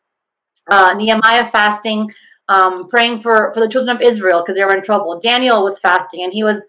Uh, 0.69 0.95
Nehemiah 0.95 1.49
fasting, 1.51 2.11
um, 2.49 2.87
praying 2.89 3.19
for, 3.19 3.51
for 3.53 3.59
the 3.59 3.67
children 3.67 3.95
of 3.95 4.01
Israel 4.01 4.41
because 4.41 4.55
they 4.55 4.65
were 4.65 4.75
in 4.75 4.83
trouble. 4.83 5.19
Daniel 5.19 5.63
was 5.63 5.79
fasting 5.79 6.23
and 6.23 6.33
he 6.33 6.43
was 6.43 6.65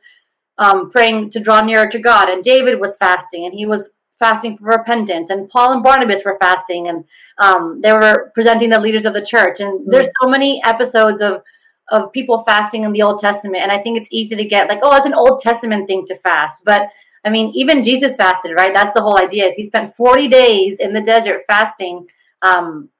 um, 0.59 0.91
praying 0.91 1.31
to 1.31 1.41
draw 1.41 1.61
nearer 1.61 1.87
to 1.87 1.99
God. 1.99 2.29
And 2.29 2.43
David 2.43 2.81
was 2.81 2.97
fasting 2.97 3.45
and 3.45 3.55
he 3.55 3.67
was 3.67 3.91
fasting 4.19 4.59
for 4.59 4.65
repentance. 4.65 5.31
And 5.31 5.49
Paul 5.49 5.73
and 5.73 5.83
Barnabas 5.83 6.25
were 6.25 6.37
fasting 6.41 6.89
and 6.89 7.05
um, 7.39 7.81
they 7.81 7.93
were 7.93 8.33
presenting 8.35 8.71
the 8.71 8.81
leaders 8.81 9.07
of 9.07 9.15
the 9.15 9.25
church. 9.25 9.61
And 9.61 9.81
mm-hmm. 9.81 9.91
there's 9.91 10.11
so 10.23 10.29
many 10.29 10.63
episodes 10.65 11.21
of 11.21 11.43
of 11.91 12.13
people 12.13 12.41
fasting 12.41 12.85
in 12.85 12.93
the 12.93 13.01
Old 13.01 13.19
Testament. 13.19 13.63
And 13.63 13.73
I 13.73 13.79
think 13.79 13.99
it's 13.99 14.13
easy 14.13 14.37
to 14.37 14.45
get 14.45 14.69
like, 14.69 14.81
oh, 14.83 14.95
it's 14.97 15.07
an 15.07 15.15
Old 15.15 15.41
Testament 15.41 15.87
thing 15.87 16.05
to 16.09 16.17
fast. 16.17 16.63
But 16.65 16.91
I 17.25 17.31
mean, 17.31 17.51
even 17.55 17.83
Jesus 17.83 18.17
fasted, 18.17 18.53
right? 18.55 18.75
That's 18.75 18.95
the 18.95 19.01
whole 19.01 19.19
idea. 19.19 19.47
Is 19.47 19.55
he 19.55 19.63
spent 19.63 19.97
40 19.97 20.29
days 20.29 20.79
in 20.81 20.93
the 20.93 21.01
desert 21.01 21.43
fasting 21.47 22.07
um, 22.43 22.91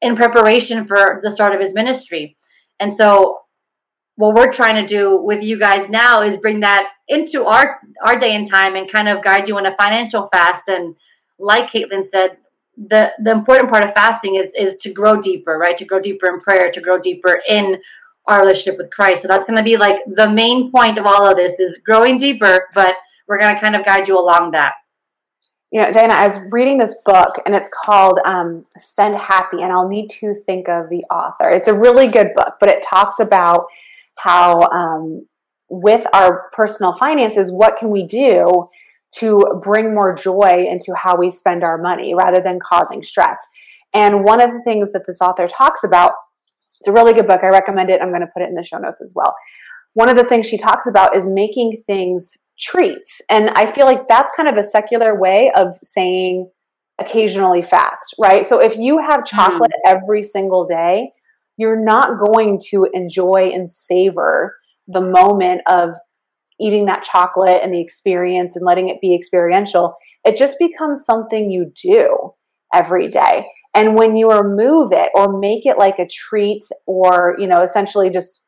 in 0.00 0.16
preparation 0.16 0.86
for 0.86 1.20
the 1.22 1.30
start 1.30 1.54
of 1.54 1.60
his 1.60 1.74
ministry. 1.74 2.36
And 2.80 2.92
so, 2.92 3.40
what 4.16 4.34
we're 4.34 4.52
trying 4.52 4.74
to 4.74 4.86
do 4.86 5.20
with 5.20 5.44
you 5.44 5.58
guys 5.58 5.88
now 5.88 6.22
is 6.22 6.36
bring 6.36 6.60
that 6.60 6.88
into 7.08 7.44
our 7.44 7.78
our 8.04 8.18
day 8.18 8.34
and 8.34 8.48
time 8.48 8.74
and 8.74 8.90
kind 8.90 9.08
of 9.08 9.22
guide 9.22 9.48
you 9.48 9.58
in 9.58 9.66
a 9.66 9.76
financial 9.76 10.28
fast. 10.32 10.68
And 10.68 10.96
like 11.38 11.70
Caitlin 11.70 12.04
said, 12.04 12.38
the 12.76 13.12
the 13.22 13.30
important 13.30 13.70
part 13.70 13.84
of 13.84 13.94
fasting 13.94 14.36
is 14.36 14.52
is 14.58 14.76
to 14.76 14.92
grow 14.92 15.20
deeper, 15.20 15.56
right? 15.56 15.76
To 15.78 15.84
grow 15.84 16.00
deeper 16.00 16.32
in 16.32 16.40
prayer, 16.40 16.70
to 16.70 16.80
grow 16.80 16.98
deeper 16.98 17.40
in 17.48 17.80
our 18.26 18.42
relationship 18.42 18.78
with 18.78 18.90
Christ. 18.90 19.22
So 19.22 19.28
that's 19.28 19.44
going 19.44 19.56
to 19.56 19.64
be 19.64 19.76
like 19.76 20.00
the 20.06 20.28
main 20.28 20.70
point 20.70 20.98
of 20.98 21.06
all 21.06 21.26
of 21.26 21.36
this 21.36 21.58
is 21.58 21.78
growing 21.78 22.18
deeper, 22.18 22.68
but 22.74 22.94
we're 23.26 23.40
going 23.40 23.54
to 23.54 23.60
kind 23.60 23.74
of 23.74 23.84
guide 23.84 24.06
you 24.06 24.18
along 24.18 24.52
that. 24.52 24.74
You 25.70 25.82
know, 25.82 25.92
Diana, 25.92 26.14
I 26.14 26.26
was 26.26 26.38
reading 26.50 26.78
this 26.78 26.96
book 27.04 27.34
and 27.44 27.54
it's 27.54 27.68
called 27.84 28.18
um, 28.24 28.64
Spend 28.78 29.16
Happy, 29.16 29.60
and 29.60 29.70
I'll 29.70 29.88
need 29.88 30.08
to 30.20 30.34
think 30.46 30.66
of 30.66 30.88
the 30.88 31.04
author. 31.10 31.50
It's 31.50 31.68
a 31.68 31.74
really 31.74 32.08
good 32.08 32.28
book, 32.34 32.54
but 32.58 32.70
it 32.70 32.82
talks 32.82 33.20
about 33.20 33.66
how, 34.16 34.62
um, 34.70 35.26
with 35.68 36.06
our 36.14 36.50
personal 36.54 36.94
finances, 36.96 37.52
what 37.52 37.76
can 37.76 37.90
we 37.90 38.06
do 38.06 38.68
to 39.16 39.60
bring 39.62 39.94
more 39.94 40.14
joy 40.14 40.66
into 40.70 40.94
how 40.94 41.16
we 41.16 41.30
spend 41.30 41.62
our 41.62 41.76
money 41.76 42.14
rather 42.14 42.40
than 42.40 42.58
causing 42.58 43.02
stress? 43.02 43.38
And 43.92 44.24
one 44.24 44.40
of 44.40 44.52
the 44.52 44.62
things 44.62 44.92
that 44.92 45.06
this 45.06 45.20
author 45.20 45.46
talks 45.46 45.84
about, 45.84 46.12
it's 46.80 46.88
a 46.88 46.92
really 46.92 47.12
good 47.12 47.26
book. 47.26 47.40
I 47.42 47.48
recommend 47.48 47.90
it. 47.90 48.00
I'm 48.00 48.08
going 48.08 48.22
to 48.22 48.26
put 48.26 48.42
it 48.42 48.48
in 48.48 48.54
the 48.54 48.64
show 48.64 48.78
notes 48.78 49.02
as 49.02 49.12
well. 49.14 49.34
One 49.92 50.08
of 50.08 50.16
the 50.16 50.24
things 50.24 50.46
she 50.46 50.56
talks 50.56 50.86
about 50.86 51.14
is 51.14 51.26
making 51.26 51.76
things 51.86 52.38
treats. 52.60 53.20
And 53.30 53.50
I 53.50 53.70
feel 53.70 53.86
like 53.86 54.08
that's 54.08 54.30
kind 54.36 54.48
of 54.48 54.56
a 54.56 54.64
secular 54.64 55.18
way 55.18 55.50
of 55.54 55.76
saying 55.82 56.50
occasionally 56.98 57.62
fast, 57.62 58.14
right? 58.18 58.44
So 58.44 58.60
if 58.60 58.76
you 58.76 58.98
have 58.98 59.24
chocolate 59.24 59.72
mm. 59.86 59.90
every 59.92 60.22
single 60.22 60.66
day, 60.66 61.10
you're 61.56 61.82
not 61.82 62.18
going 62.18 62.60
to 62.70 62.88
enjoy 62.92 63.50
and 63.52 63.68
savor 63.68 64.56
the 64.86 65.00
moment 65.00 65.62
of 65.66 65.90
eating 66.60 66.86
that 66.86 67.04
chocolate 67.04 67.60
and 67.62 67.72
the 67.72 67.80
experience 67.80 68.56
and 68.56 68.64
letting 68.64 68.88
it 68.88 69.00
be 69.00 69.14
experiential. 69.14 69.94
It 70.24 70.36
just 70.36 70.58
becomes 70.58 71.04
something 71.04 71.50
you 71.50 71.72
do 71.80 72.32
every 72.74 73.08
day. 73.08 73.46
And 73.74 73.96
when 73.96 74.16
you 74.16 74.30
remove 74.32 74.92
it 74.92 75.10
or 75.14 75.38
make 75.38 75.66
it 75.66 75.78
like 75.78 75.98
a 75.98 76.08
treat 76.08 76.62
or, 76.86 77.36
you 77.38 77.46
know, 77.46 77.62
essentially 77.62 78.10
just 78.10 78.44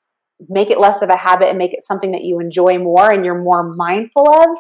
make 0.49 0.71
it 0.71 0.81
less 0.81 1.03
of 1.03 1.09
a 1.09 1.17
habit 1.17 1.49
and 1.49 1.59
make 1.59 1.73
it 1.73 1.85
something 1.85 2.13
that 2.13 2.25
you 2.25 2.41
enjoy 2.41 2.79
more 2.79 3.13
and 3.13 3.25
you're 3.25 3.43
more 3.43 3.75
mindful 3.75 4.29
of, 4.33 4.57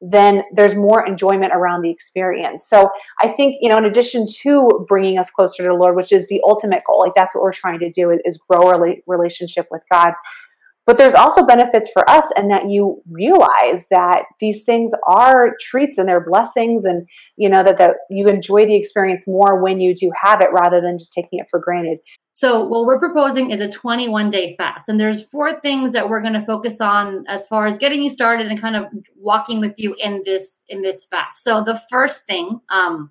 then 0.00 0.42
there's 0.54 0.74
more 0.74 1.06
enjoyment 1.06 1.52
around 1.54 1.82
the 1.82 1.90
experience. 1.90 2.66
So 2.66 2.88
I 3.20 3.28
think, 3.28 3.56
you 3.60 3.68
know, 3.68 3.76
in 3.76 3.84
addition 3.84 4.26
to 4.42 4.86
bringing 4.88 5.18
us 5.18 5.30
closer 5.30 5.62
to 5.62 5.68
the 5.68 5.74
Lord, 5.74 5.94
which 5.94 6.10
is 6.10 6.26
the 6.28 6.40
ultimate 6.44 6.82
goal, 6.86 7.00
like 7.00 7.12
that's 7.14 7.34
what 7.34 7.42
we're 7.42 7.52
trying 7.52 7.80
to 7.80 7.90
do 7.90 8.18
is 8.24 8.38
grow 8.38 8.68
our 8.68 8.96
relationship 9.06 9.66
with 9.70 9.82
God. 9.92 10.14
But 10.90 10.98
there's 10.98 11.14
also 11.14 11.46
benefits 11.46 11.88
for 11.88 12.02
us 12.10 12.32
and 12.36 12.50
that 12.50 12.68
you 12.68 13.00
realize 13.08 13.86
that 13.92 14.24
these 14.40 14.64
things 14.64 14.90
are 15.06 15.54
treats 15.60 15.98
and 15.98 16.08
they're 16.08 16.28
blessings 16.28 16.84
and 16.84 17.08
you 17.36 17.48
know 17.48 17.62
that, 17.62 17.78
that 17.78 17.94
you 18.10 18.26
enjoy 18.26 18.66
the 18.66 18.74
experience 18.74 19.24
more 19.28 19.62
when 19.62 19.80
you 19.80 19.94
do 19.94 20.10
have 20.20 20.40
it 20.40 20.48
rather 20.52 20.80
than 20.80 20.98
just 20.98 21.12
taking 21.12 21.38
it 21.38 21.46
for 21.48 21.60
granted. 21.60 21.98
So, 22.32 22.64
what 22.64 22.86
we're 22.86 22.98
proposing 22.98 23.52
is 23.52 23.60
a 23.60 23.70
21 23.70 24.30
day 24.30 24.56
fast. 24.56 24.88
And 24.88 24.98
there's 24.98 25.22
four 25.22 25.60
things 25.60 25.92
that 25.92 26.10
we're 26.10 26.22
going 26.22 26.34
to 26.34 26.44
focus 26.44 26.80
on 26.80 27.24
as 27.28 27.46
far 27.46 27.68
as 27.68 27.78
getting 27.78 28.02
you 28.02 28.10
started 28.10 28.48
and 28.48 28.60
kind 28.60 28.74
of 28.74 28.86
walking 29.16 29.60
with 29.60 29.74
you 29.76 29.94
in 29.96 30.24
this 30.26 30.60
in 30.68 30.82
this 30.82 31.04
fast. 31.04 31.44
So, 31.44 31.62
the 31.62 31.80
first 31.88 32.26
thing 32.26 32.62
um, 32.68 33.10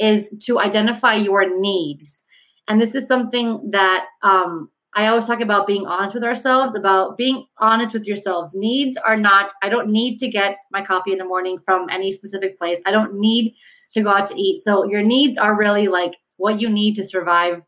is 0.00 0.34
to 0.46 0.58
identify 0.58 1.14
your 1.14 1.60
needs. 1.60 2.24
And 2.66 2.80
this 2.80 2.96
is 2.96 3.06
something 3.06 3.70
that 3.70 4.06
um, 4.24 4.68
I 4.94 5.06
always 5.06 5.26
talk 5.26 5.40
about 5.40 5.66
being 5.66 5.86
honest 5.86 6.14
with 6.14 6.24
ourselves, 6.24 6.74
about 6.74 7.16
being 7.16 7.46
honest 7.58 7.92
with 7.92 8.06
yourselves. 8.06 8.54
Needs 8.56 8.96
are 8.96 9.16
not, 9.16 9.52
I 9.62 9.68
don't 9.68 9.88
need 9.88 10.18
to 10.18 10.28
get 10.28 10.56
my 10.72 10.82
coffee 10.82 11.12
in 11.12 11.18
the 11.18 11.24
morning 11.24 11.58
from 11.64 11.88
any 11.90 12.10
specific 12.10 12.58
place. 12.58 12.82
I 12.84 12.90
don't 12.90 13.14
need 13.14 13.54
to 13.92 14.02
go 14.02 14.10
out 14.10 14.28
to 14.28 14.40
eat. 14.40 14.62
So, 14.62 14.84
your 14.84 15.02
needs 15.02 15.38
are 15.38 15.56
really 15.56 15.88
like 15.88 16.16
what 16.36 16.60
you 16.60 16.68
need 16.68 16.94
to 16.96 17.04
survive 17.04 17.62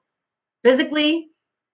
physically, 0.65 1.29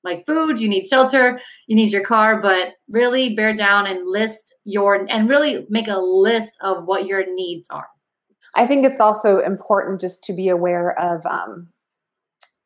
like 0.05 0.27
food, 0.27 0.61
you 0.61 0.69
need 0.69 0.87
shelter, 0.87 1.41
you 1.67 1.77
need 1.77 1.93
your 1.93 2.05
car, 2.05 2.41
but 2.41 2.75
really 2.89 3.35
bear 3.35 3.55
down 3.55 3.87
and 3.87 4.07
list 4.07 4.55
your 4.65 5.07
and 5.09 5.29
really 5.29 5.67
make 5.69 5.89
a 5.89 5.99
list 5.99 6.55
of 6.61 6.85
what 6.85 7.07
your 7.07 7.25
needs 7.35 7.67
are. 7.71 7.89
I 8.55 8.67
think 8.67 8.85
it's 8.85 9.01
also 9.01 9.39
important 9.39 10.01
just 10.01 10.25
to 10.25 10.33
be 10.33 10.49
aware 10.49 10.99
of 10.99 11.25
um, 11.27 11.69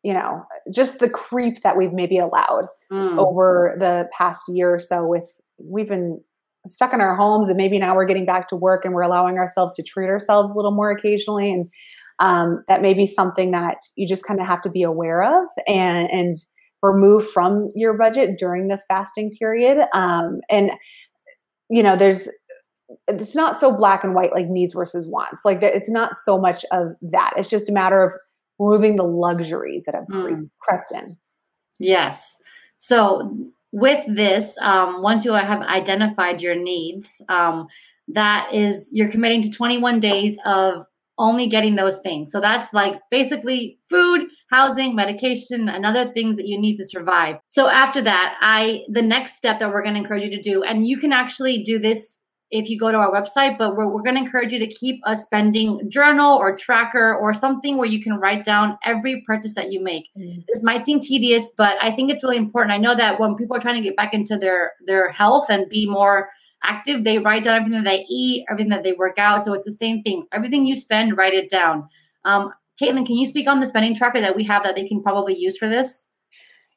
you 0.02 0.12
know, 0.12 0.44
just 0.72 0.98
the 0.98 1.08
creep 1.08 1.62
that 1.62 1.76
we've 1.76 1.92
maybe 1.92 2.18
allowed 2.18 2.66
mm. 2.92 3.18
over 3.18 3.76
the 3.78 4.08
past 4.16 4.42
year 4.48 4.74
or 4.74 4.80
so 4.80 5.06
with 5.06 5.40
we've 5.58 5.88
been 5.88 6.20
stuck 6.68 6.92
in 6.92 7.00
our 7.00 7.16
homes 7.16 7.48
and 7.48 7.56
maybe 7.56 7.78
now 7.78 7.94
we're 7.94 8.04
getting 8.04 8.26
back 8.26 8.48
to 8.48 8.56
work 8.56 8.84
and 8.84 8.94
we're 8.94 9.02
allowing 9.02 9.38
ourselves 9.38 9.74
to 9.74 9.82
treat 9.82 10.08
ourselves 10.08 10.52
a 10.52 10.56
little 10.56 10.72
more 10.72 10.90
occasionally. 10.90 11.52
And 11.52 11.68
um, 12.18 12.62
that 12.68 12.82
may 12.82 12.94
be 12.94 13.06
something 13.06 13.50
that 13.52 13.78
you 13.96 14.06
just 14.06 14.24
kind 14.24 14.40
of 14.40 14.46
have 14.46 14.60
to 14.62 14.70
be 14.70 14.82
aware 14.82 15.22
of 15.22 15.48
and 15.66 16.08
and 16.10 16.36
remove 16.82 17.28
from 17.30 17.70
your 17.74 17.96
budget 17.96 18.38
during 18.38 18.68
this 18.68 18.84
fasting 18.88 19.32
period. 19.38 19.78
Um, 19.94 20.40
and 20.50 20.72
you 21.70 21.82
know 21.82 21.96
there's 21.96 22.28
it's 23.08 23.34
not 23.34 23.56
so 23.56 23.72
black 23.72 24.04
and 24.04 24.14
white 24.14 24.32
like 24.32 24.46
needs 24.48 24.74
versus 24.74 25.06
wants. 25.06 25.44
Like 25.44 25.62
it's 25.62 25.90
not 25.90 26.16
so 26.16 26.38
much 26.38 26.64
of 26.70 26.88
that. 27.10 27.32
It's 27.36 27.50
just 27.50 27.68
a 27.68 27.72
matter 27.72 28.02
of 28.02 28.12
removing 28.58 28.96
the 28.96 29.04
luxuries 29.04 29.84
that 29.84 29.94
have 29.94 30.06
mm. 30.06 30.48
crept 30.60 30.92
in 30.92 31.16
yes 31.78 32.36
so 32.78 33.52
with 33.72 34.04
this, 34.08 34.56
um, 34.60 35.02
once 35.02 35.24
you 35.24 35.32
have 35.32 35.62
identified 35.62 36.42
your 36.42 36.54
needs, 36.54 37.10
um, 37.28 37.68
that 38.08 38.52
is 38.52 38.90
you're 38.92 39.10
committing 39.10 39.42
to 39.42 39.50
21 39.50 40.00
days 40.00 40.36
of 40.44 40.84
only 41.16 41.46
getting 41.46 41.76
those 41.76 42.00
things. 42.00 42.32
So 42.32 42.40
that's 42.40 42.72
like 42.72 43.00
basically 43.10 43.78
food, 43.88 44.22
housing, 44.50 44.94
medication, 44.94 45.68
and 45.68 45.86
other 45.86 46.12
things 46.12 46.36
that 46.36 46.46
you 46.48 46.60
need 46.60 46.76
to 46.76 46.86
survive. 46.86 47.36
So 47.50 47.68
after 47.68 48.02
that, 48.02 48.34
I 48.40 48.80
the 48.88 49.02
next 49.02 49.36
step 49.36 49.60
that 49.60 49.72
we're 49.72 49.82
going 49.82 49.94
to 49.94 50.00
encourage 50.00 50.24
you 50.24 50.30
to 50.30 50.42
do, 50.42 50.62
and 50.62 50.86
you 50.86 50.98
can 50.98 51.12
actually 51.12 51.62
do 51.62 51.78
this 51.78 52.18
if 52.52 52.68
you 52.68 52.78
go 52.78 52.92
to 52.92 52.98
our 52.98 53.10
website, 53.10 53.56
but 53.56 53.76
we're, 53.76 53.88
we're 53.88 54.02
going 54.02 54.14
to 54.14 54.20
encourage 54.20 54.52
you 54.52 54.58
to 54.58 54.66
keep 54.66 55.00
a 55.06 55.16
spending 55.16 55.90
journal 55.90 56.36
or 56.36 56.54
tracker 56.54 57.16
or 57.16 57.32
something 57.32 57.78
where 57.78 57.88
you 57.88 58.02
can 58.02 58.18
write 58.18 58.44
down 58.44 58.78
every 58.84 59.24
purchase 59.26 59.54
that 59.54 59.72
you 59.72 59.82
make. 59.82 60.10
Mm-hmm. 60.16 60.40
This 60.52 60.62
might 60.62 60.84
seem 60.84 61.00
tedious, 61.00 61.50
but 61.56 61.76
I 61.82 61.90
think 61.90 62.10
it's 62.10 62.22
really 62.22 62.36
important. 62.36 62.72
I 62.72 62.76
know 62.76 62.94
that 62.94 63.18
when 63.18 63.36
people 63.36 63.56
are 63.56 63.60
trying 63.60 63.82
to 63.82 63.88
get 63.88 63.96
back 63.96 64.12
into 64.12 64.36
their 64.36 64.72
their 64.86 65.10
health 65.10 65.46
and 65.48 65.68
be 65.68 65.88
more 65.88 66.28
active, 66.62 67.04
they 67.04 67.18
write 67.18 67.44
down 67.44 67.56
everything 67.56 67.82
that 67.82 67.90
they 67.90 68.04
eat, 68.08 68.44
everything 68.50 68.70
that 68.70 68.84
they 68.84 68.92
work 68.92 69.18
out. 69.18 69.44
So 69.44 69.54
it's 69.54 69.64
the 69.64 69.72
same 69.72 70.02
thing. 70.02 70.26
Everything 70.30 70.66
you 70.66 70.76
spend, 70.76 71.16
write 71.16 71.34
it 71.34 71.50
down. 71.50 71.88
Um, 72.26 72.52
Caitlin, 72.80 73.06
can 73.06 73.16
you 73.16 73.26
speak 73.26 73.48
on 73.48 73.60
the 73.60 73.66
spending 73.66 73.96
tracker 73.96 74.20
that 74.20 74.36
we 74.36 74.44
have 74.44 74.62
that 74.64 74.74
they 74.74 74.86
can 74.86 75.02
probably 75.02 75.34
use 75.34 75.56
for 75.56 75.68
this? 75.68 76.06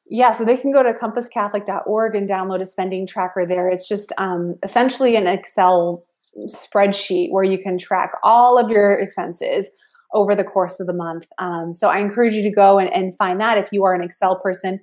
Yeah, 0.08 0.32
so 0.32 0.44
they 0.44 0.56
can 0.56 0.72
go 0.72 0.82
to 0.82 0.92
compasscatholic.org 0.92 2.14
and 2.14 2.28
download 2.28 2.60
a 2.60 2.66
spending 2.66 3.06
tracker 3.06 3.44
there. 3.44 3.68
It's 3.68 3.88
just 3.88 4.12
um, 4.18 4.54
essentially 4.62 5.16
an 5.16 5.26
Excel 5.26 6.04
spreadsheet 6.48 7.32
where 7.32 7.44
you 7.44 7.58
can 7.58 7.78
track 7.78 8.12
all 8.22 8.58
of 8.58 8.70
your 8.70 8.92
expenses 8.92 9.70
over 10.14 10.34
the 10.34 10.44
course 10.44 10.78
of 10.78 10.86
the 10.86 10.94
month. 10.94 11.26
Um, 11.38 11.72
so 11.72 11.88
I 11.88 11.98
encourage 11.98 12.34
you 12.34 12.42
to 12.44 12.50
go 12.50 12.78
and, 12.78 12.92
and, 12.92 13.16
find 13.18 13.40
that 13.40 13.58
if 13.58 13.68
you 13.72 13.84
are 13.84 13.94
an 13.94 14.02
Excel 14.02 14.38
person. 14.38 14.78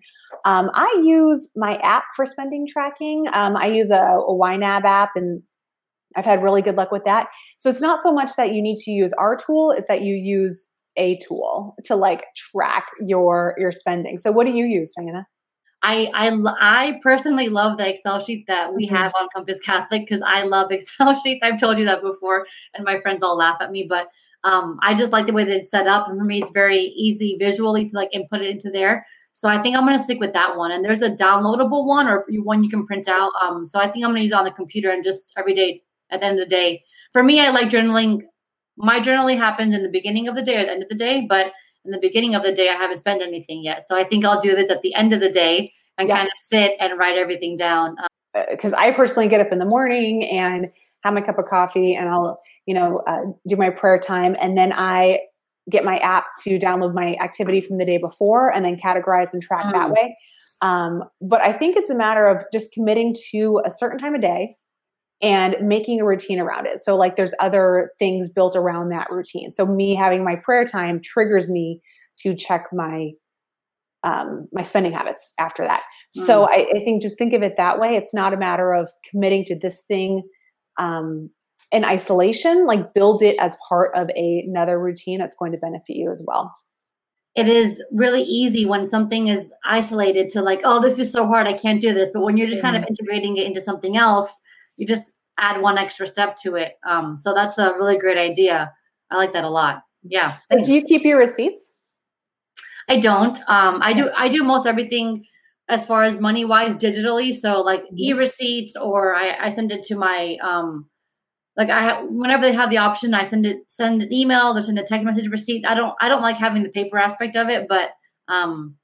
Um, 0.46 0.70
I 0.74 1.02
use 1.06 1.50
my 1.56 1.78
app 1.78 2.04
for 2.16 2.26
spending 2.26 2.68
tracking. 2.68 3.26
Um, 3.32 3.56
I 3.56 3.68
use 3.68 3.92
a, 3.92 4.02
a 4.02 4.34
YNAB 4.34 4.84
app 4.84 5.12
and 5.16 5.42
I've 6.16 6.26
had 6.26 6.44
really 6.44 6.62
good 6.62 6.76
luck 6.76 6.92
with 6.92 7.06
that. 7.06 7.28
So 7.58 7.70
it's 7.70 7.82
not 7.82 8.02
so 8.02 8.12
much 8.12 8.32
that 8.36 8.54
you 8.54 8.62
need 8.62 8.78
to 8.84 8.92
use 8.92 9.14
our 9.14 9.38
tool, 9.38 9.72
it's 9.72 9.88
that 9.88 10.02
you 10.02 10.16
use 10.16 10.68
a 10.96 11.18
tool 11.18 11.76
to 11.86 11.96
like 11.96 12.26
track 12.36 12.88
your 13.06 13.56
your 13.58 13.72
spending. 13.72 14.18
So 14.18 14.32
what 14.32 14.46
do 14.46 14.54
you 14.54 14.66
use, 14.66 14.94
Diana? 14.98 15.28
I, 15.82 16.10
I 16.14 16.30
I 16.60 17.00
personally 17.04 17.50
love 17.50 17.78
the 17.78 17.90
Excel 17.90 18.20
sheet 18.22 18.46
that 18.48 18.74
we 18.74 18.86
mm-hmm. 18.86 18.96
have 18.96 19.12
on 19.20 19.28
Compass 19.36 19.60
Catholic 19.60 20.04
because 20.04 20.22
I 20.22 20.44
love 20.44 20.72
Excel 20.72 21.14
sheets. 21.24 21.42
I've 21.44 21.60
told 21.60 21.78
you 21.78 21.86
that 21.86 22.02
before, 22.02 22.46
and 22.74 22.86
my 22.86 23.02
friends 23.02 23.22
all 23.22 23.38
laugh 23.38 23.58
at 23.60 23.72
me, 23.72 23.86
but 23.88 24.08
um, 24.46 24.78
I 24.82 24.94
just 24.94 25.12
like 25.12 25.26
the 25.26 25.34
way 25.34 25.44
that 25.44 25.56
it's 25.56 25.72
set 25.72 25.88
up, 25.88 26.08
and 26.08 26.18
for 26.18 26.26
me, 26.26 26.42
it's 26.42 26.52
very 26.52 26.80
easy 26.80 27.38
visually 27.40 27.88
to 27.90 27.96
like 27.96 28.10
input 28.14 28.42
it 28.42 28.50
into 28.50 28.70
there. 28.70 29.06
So 29.34 29.50
I 29.50 29.62
think 29.62 29.76
I'm 29.76 29.86
going 29.86 29.98
to 29.98 30.04
stick 30.04 30.20
with 30.20 30.34
that 30.34 30.58
one. 30.58 30.72
And 30.72 30.86
there's 30.86 31.02
a 31.02 31.10
downloadable 31.10 31.86
one 31.86 32.08
or 32.08 32.26
one 32.44 32.64
you 32.64 32.70
can 32.70 32.86
print 32.86 33.08
out. 33.08 33.32
Um, 33.42 33.66
so 33.66 33.80
I 33.80 33.90
think 33.90 34.06
I'm 34.06 34.12
going 34.12 34.18
to 34.18 34.22
use 34.22 34.32
it 34.32 34.38
on 34.38 34.46
the 34.46 34.52
computer 34.52 34.92
and 34.92 35.04
just 35.04 35.32
every 35.38 35.56
day 35.56 35.82
at 36.12 36.20
the 36.20 36.28
end 36.28 36.40
of 36.40 36.46
the 36.46 36.50
day. 36.50 36.84
For 37.14 37.24
me, 37.24 37.40
I 37.40 37.50
like 37.50 37.70
journaling 37.70 38.22
my 38.78 39.00
journaling 39.00 39.38
happens 39.38 39.74
in 39.74 39.84
the 39.84 39.90
beginning 39.90 40.28
of 40.28 40.36
the 40.36 40.42
day 40.42 40.58
or 40.58 40.66
the 40.66 40.72
end 40.72 40.84
of 40.84 40.90
the 40.90 40.96
day, 40.96 41.26
but 41.28 41.48
in 41.86 41.92
the 41.92 42.00
beginning 42.00 42.36
of 42.36 42.44
the 42.44 42.54
day, 42.54 42.70
I 42.70 42.74
haven't 42.76 42.98
spent 42.98 43.22
anything 43.22 43.64
yet. 43.64 43.84
So 43.88 43.98
I 43.98 44.04
think 44.04 44.26
I'll 44.26 44.42
do 44.42 44.56
this 44.56 44.70
at 44.70 44.82
the 44.82 44.96
end 44.96 45.14
of 45.14 45.20
the 45.20 45.30
day 45.30 45.74
and 45.98 46.08
yeah. 46.08 46.18
kind 46.18 46.28
of 46.28 46.34
sit 46.36 46.74
and 46.80 46.98
write 46.98 47.18
everything 47.18 47.58
down. 47.58 47.96
Because 48.50 48.74
um, 48.74 48.80
uh, 48.80 48.84
I 48.84 48.92
personally 48.92 49.28
get 49.28 49.42
up 49.42 49.52
in 49.52 49.60
the 49.60 49.66
morning 49.66 50.28
and 50.28 50.68
have 51.04 51.14
my 51.14 51.22
cup 51.22 51.38
of 51.38 51.46
coffee 51.46 51.94
and 51.94 52.10
I'll, 52.10 52.40
you 52.66 52.74
know, 52.74 53.02
uh, 53.06 53.22
do 53.48 53.58
my 53.58 53.70
prayer 53.70 54.00
time. 54.00 54.36
And 54.42 54.58
then 54.58 54.72
I 54.74 55.20
get 55.70 55.86
my 55.86 55.98
app 55.98 56.26
to 56.44 56.58
download 56.58 56.94
my 56.94 57.16
activity 57.22 57.62
from 57.62 57.78
the 57.78 57.86
day 57.86 57.98
before 57.98 58.54
and 58.54 58.66
then 58.66 58.78
categorize 58.78 59.34
and 59.34 59.42
track 59.42 59.66
mm. 59.66 59.74
that 59.74 59.92
way. 59.92 60.18
Um, 60.62 61.04
but 61.22 61.42
I 61.42 61.52
think 61.52 61.76
it's 61.76 61.90
a 61.90 61.96
matter 61.96 62.28
of 62.28 62.44
just 62.54 62.72
committing 62.72 63.14
to 63.32 63.62
a 63.66 63.70
certain 63.70 64.00
time 64.00 64.16
of 64.16 64.22
day 64.22 64.56
and 65.24 65.56
making 65.62 66.02
a 66.02 66.06
routine 66.06 66.40
around 66.40 66.68
it. 66.68 66.82
So, 66.82 66.98
like, 66.98 67.16
there's 67.16 67.34
other 67.40 67.92
things 67.98 68.30
built 68.30 68.58
around 68.58 68.90
that 68.90 69.08
routine. 69.10 69.52
So, 69.52 69.66
me 69.66 69.96
having 69.96 70.24
my 70.24 70.36
prayer 70.36 70.66
time 70.66 71.00
triggers 71.02 71.50
me 71.50 71.82
to 72.20 72.36
check 72.36 72.68
my 72.74 73.12
um, 74.04 74.50
my 74.52 74.64
spending 74.64 74.92
habits 74.92 75.32
after 75.40 75.64
that. 75.64 75.82
Mm. 76.18 76.26
So, 76.26 76.44
I, 76.44 76.68
I, 76.76 76.84
think 76.84 77.02
just 77.02 77.18
think 77.18 77.34
of 77.34 77.42
it 77.42 77.56
that 77.56 77.80
way. 77.80 77.96
It's 77.96 78.14
not 78.14 78.34
a 78.34 78.38
matter 78.38 78.74
of 78.74 78.90
committing 79.10 79.46
to 79.46 79.58
this 79.58 79.84
thing 79.88 80.24
um, 80.78 81.30
in 81.72 81.86
isolation. 81.86 82.68
Like, 82.68 82.94
build 82.94 83.24
it 83.24 83.38
as 83.40 83.58
part 83.68 83.96
of 83.96 84.10
a, 84.10 84.44
another 84.46 84.78
routine 84.78 85.20
that's 85.20 85.38
going 85.38 85.54
to 85.54 85.58
benefit 85.58 85.96
you 85.96 86.12
as 86.12 86.22
well. 86.28 86.54
It 87.34 87.48
is 87.48 87.82
really 87.94 88.22
easy 88.24 88.66
when 88.66 88.86
something 88.86 89.28
is 89.30 89.52
isolated 89.66 90.30
to 90.32 90.42
like, 90.42 90.60
oh, 90.66 90.82
this 90.82 91.00
is 91.00 91.12
so 91.12 91.26
hard, 91.26 91.48
I 91.48 91.54
can't 91.54 91.82
do 91.82 91.94
this. 91.94 92.12
But 92.14 92.22
when 92.22 92.36
you're 92.36 92.48
just 92.48 92.60
mm. 92.60 92.64
kind 92.64 92.76
of 92.76 92.84
integrating 92.88 93.38
it 93.38 93.48
into 93.48 93.62
something 93.62 93.96
else, 93.96 94.36
you 94.78 94.88
just 94.88 95.13
add 95.38 95.62
one 95.62 95.78
extra 95.78 96.08
step 96.08 96.38
to 96.44 96.56
it. 96.56 96.74
Um, 96.88 97.18
so 97.18 97.34
that's 97.34 97.58
a 97.58 97.74
really 97.74 97.98
great 97.98 98.18
idea. 98.18 98.72
I 99.12 99.18
like 99.18 99.34
that 99.34 99.44
a 99.44 99.50
lot. 99.50 99.84
Yeah. 100.04 100.38
Do 100.50 100.74
you 100.74 100.86
keep 100.86 101.04
your 101.04 101.18
receipts? 101.18 101.74
I 102.90 103.00
don't. 103.00 103.38
Um, 103.48 103.82
I 103.82 103.94
do. 103.94 104.10
I 104.16 104.30
do 104.30 104.44
most 104.44 104.66
everything 104.66 105.26
as 105.70 105.86
far 105.86 106.04
as 106.04 106.20
money 106.20 106.46
wise 106.46 106.76
digitally. 106.76 107.34
So 107.34 107.62
like 107.62 107.84
mm-hmm. 107.84 107.98
e 107.98 108.14
receipts, 108.14 108.76
or 108.76 109.16
I, 109.16 109.46
I 109.46 109.50
send 109.50 109.72
it 109.72 109.84
to 109.86 109.96
my 109.96 110.38
um, 110.44 110.90
like 111.56 111.70
I 111.70 111.82
have, 111.82 112.06
whenever 112.10 112.44
they 112.44 112.54
have 112.54 112.70
the 112.70 112.80
option, 112.80 113.14
I 113.14 113.24
send 113.24 113.46
it 113.46 113.58
send 113.70 114.02
an 114.02 114.12
email, 114.12 114.54
they 114.54 114.62
send 114.62 114.80
a 114.80 114.84
text 114.84 115.06
message 115.06 115.30
receipt. 115.30 115.66
I 115.66 115.76
don't 115.76 115.94
I 116.02 116.10
don't 116.10 116.22
like 116.22 116.38
having 116.38 116.64
the 116.64 116.70
paper 116.70 116.98
aspect 116.98 117.36
of 117.36 117.50
it, 117.50 117.68
but 117.68 117.92
um, 118.28 118.76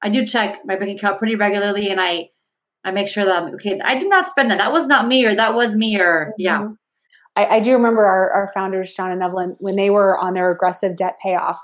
I 0.00 0.08
do 0.08 0.26
check 0.26 0.60
my 0.64 0.76
bank 0.76 0.98
account 0.98 1.18
pretty 1.18 1.36
regularly, 1.36 1.90
and 1.90 2.00
I 2.00 2.30
I 2.84 2.90
make 2.90 3.08
sure 3.08 3.24
that 3.24 3.42
I'm 3.42 3.54
okay. 3.54 3.80
I 3.84 3.98
did 3.98 4.08
not 4.08 4.26
spend 4.26 4.50
that. 4.50 4.58
That 4.58 4.72
was 4.72 4.86
not 4.86 5.06
me, 5.06 5.24
or 5.24 5.34
that 5.34 5.54
was 5.54 5.76
me, 5.76 5.98
or 5.98 6.26
mm-hmm. 6.26 6.32
yeah. 6.38 6.68
I, 7.34 7.56
I, 7.56 7.60
do 7.60 7.72
remember 7.72 8.04
our, 8.04 8.30
our 8.30 8.50
founders, 8.52 8.92
John 8.92 9.10
and 9.10 9.22
Evelyn, 9.22 9.56
when 9.58 9.76
they 9.76 9.88
were 9.88 10.18
on 10.18 10.34
their 10.34 10.50
aggressive 10.50 10.96
debt 10.96 11.16
payoff 11.22 11.58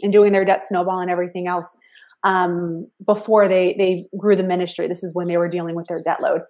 and 0.00 0.12
doing 0.12 0.32
their 0.32 0.44
debt 0.44 0.64
snowball 0.64 1.00
and 1.00 1.10
everything 1.10 1.46
else. 1.46 1.76
Um, 2.24 2.88
before 3.06 3.46
they 3.46 3.74
they 3.78 4.06
grew 4.18 4.34
the 4.34 4.42
ministry, 4.42 4.88
this 4.88 5.04
is 5.04 5.14
when 5.14 5.28
they 5.28 5.36
were 5.36 5.48
dealing 5.48 5.76
with 5.76 5.86
their 5.86 6.02
debt 6.02 6.20
load. 6.20 6.40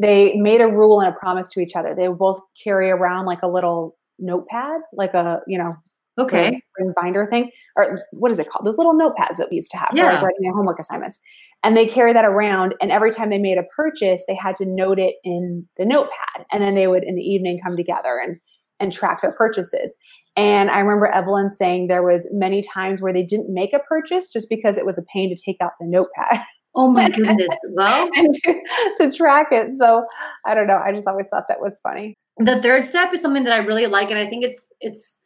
They 0.00 0.34
made 0.34 0.60
a 0.60 0.66
rule 0.66 1.00
and 1.00 1.08
a 1.08 1.18
promise 1.18 1.48
to 1.50 1.60
each 1.60 1.76
other. 1.76 1.94
They 1.94 2.08
would 2.08 2.18
both 2.18 2.40
carry 2.62 2.90
around 2.90 3.26
like 3.26 3.42
a 3.42 3.48
little 3.48 3.96
notepad, 4.18 4.80
like 4.92 5.14
a 5.14 5.40
you 5.46 5.58
know 5.58 5.76
okay 6.18 6.60
binder 7.00 7.26
thing 7.26 7.50
or 7.76 8.00
what 8.12 8.30
is 8.30 8.38
it 8.38 8.48
called 8.48 8.64
those 8.64 8.78
little 8.78 8.94
notepads 8.94 9.36
that 9.36 9.48
we 9.50 9.56
used 9.56 9.70
to 9.70 9.76
have 9.76 9.90
yeah. 9.94 10.04
for 10.04 10.12
like 10.12 10.22
writing 10.22 10.52
homework 10.54 10.78
assignments 10.78 11.18
and 11.62 11.76
they 11.76 11.86
carry 11.86 12.12
that 12.12 12.24
around 12.24 12.74
and 12.80 12.90
every 12.90 13.10
time 13.10 13.30
they 13.30 13.38
made 13.38 13.58
a 13.58 13.64
purchase 13.76 14.24
they 14.28 14.34
had 14.34 14.54
to 14.54 14.64
note 14.66 14.98
it 14.98 15.16
in 15.24 15.66
the 15.76 15.84
notepad 15.84 16.46
and 16.52 16.62
then 16.62 16.74
they 16.74 16.86
would 16.86 17.04
in 17.04 17.14
the 17.14 17.22
evening 17.22 17.60
come 17.64 17.76
together 17.76 18.20
and 18.24 18.38
and 18.80 18.92
track 18.92 19.22
their 19.22 19.32
purchases 19.32 19.94
and 20.36 20.70
i 20.70 20.78
remember 20.78 21.06
evelyn 21.06 21.48
saying 21.48 21.86
there 21.86 22.02
was 22.02 22.28
many 22.32 22.62
times 22.62 23.00
where 23.00 23.12
they 23.12 23.24
didn't 23.24 23.52
make 23.52 23.72
a 23.72 23.78
purchase 23.80 24.28
just 24.28 24.48
because 24.48 24.76
it 24.76 24.86
was 24.86 24.98
a 24.98 25.04
pain 25.12 25.34
to 25.34 25.42
take 25.42 25.56
out 25.60 25.72
the 25.80 25.86
notepad 25.86 26.44
Oh 26.76 26.90
my 26.90 27.08
goodness. 27.16 27.56
Well, 27.72 28.10
and 28.14 28.34
to, 28.44 28.54
to, 28.98 29.16
track 29.16 29.48
it. 29.52 29.72
So 29.74 30.04
I 30.44 30.54
don't 30.54 30.66
know. 30.66 30.78
I 30.84 30.92
just 30.92 31.06
always 31.06 31.28
thought 31.28 31.44
that 31.48 31.60
was 31.60 31.78
funny. 31.80 32.18
The 32.38 32.60
third 32.60 32.84
step 32.84 33.12
is 33.14 33.20
something 33.20 33.44
that 33.44 33.52
I 33.52 33.58
really 33.58 33.86
like. 33.86 34.10
And 34.10 34.18
I 34.18 34.28
think 34.28 34.44
it's, 34.44 34.60
it's, 34.80 35.18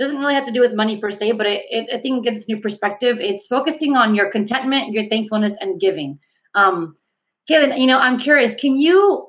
doesn't 0.00 0.18
really 0.18 0.34
have 0.34 0.46
to 0.46 0.52
do 0.52 0.60
with 0.60 0.72
money 0.72 0.98
per 0.98 1.10
se, 1.10 1.32
but 1.32 1.46
it, 1.46 1.64
it, 1.70 1.88
I 1.94 2.00
think 2.00 2.18
it 2.18 2.30
gives 2.30 2.44
a 2.44 2.52
new 2.52 2.60
perspective. 2.60 3.18
It's 3.20 3.46
focusing 3.46 3.96
on 3.96 4.14
your 4.14 4.32
contentment, 4.32 4.92
your 4.92 5.08
thankfulness, 5.08 5.56
and 5.60 5.78
giving. 5.78 6.18
Um, 6.54 6.96
Kaylin, 7.48 7.78
you 7.78 7.86
know, 7.86 7.98
I'm 7.98 8.18
curious. 8.18 8.54
Can 8.54 8.76
you? 8.76 9.28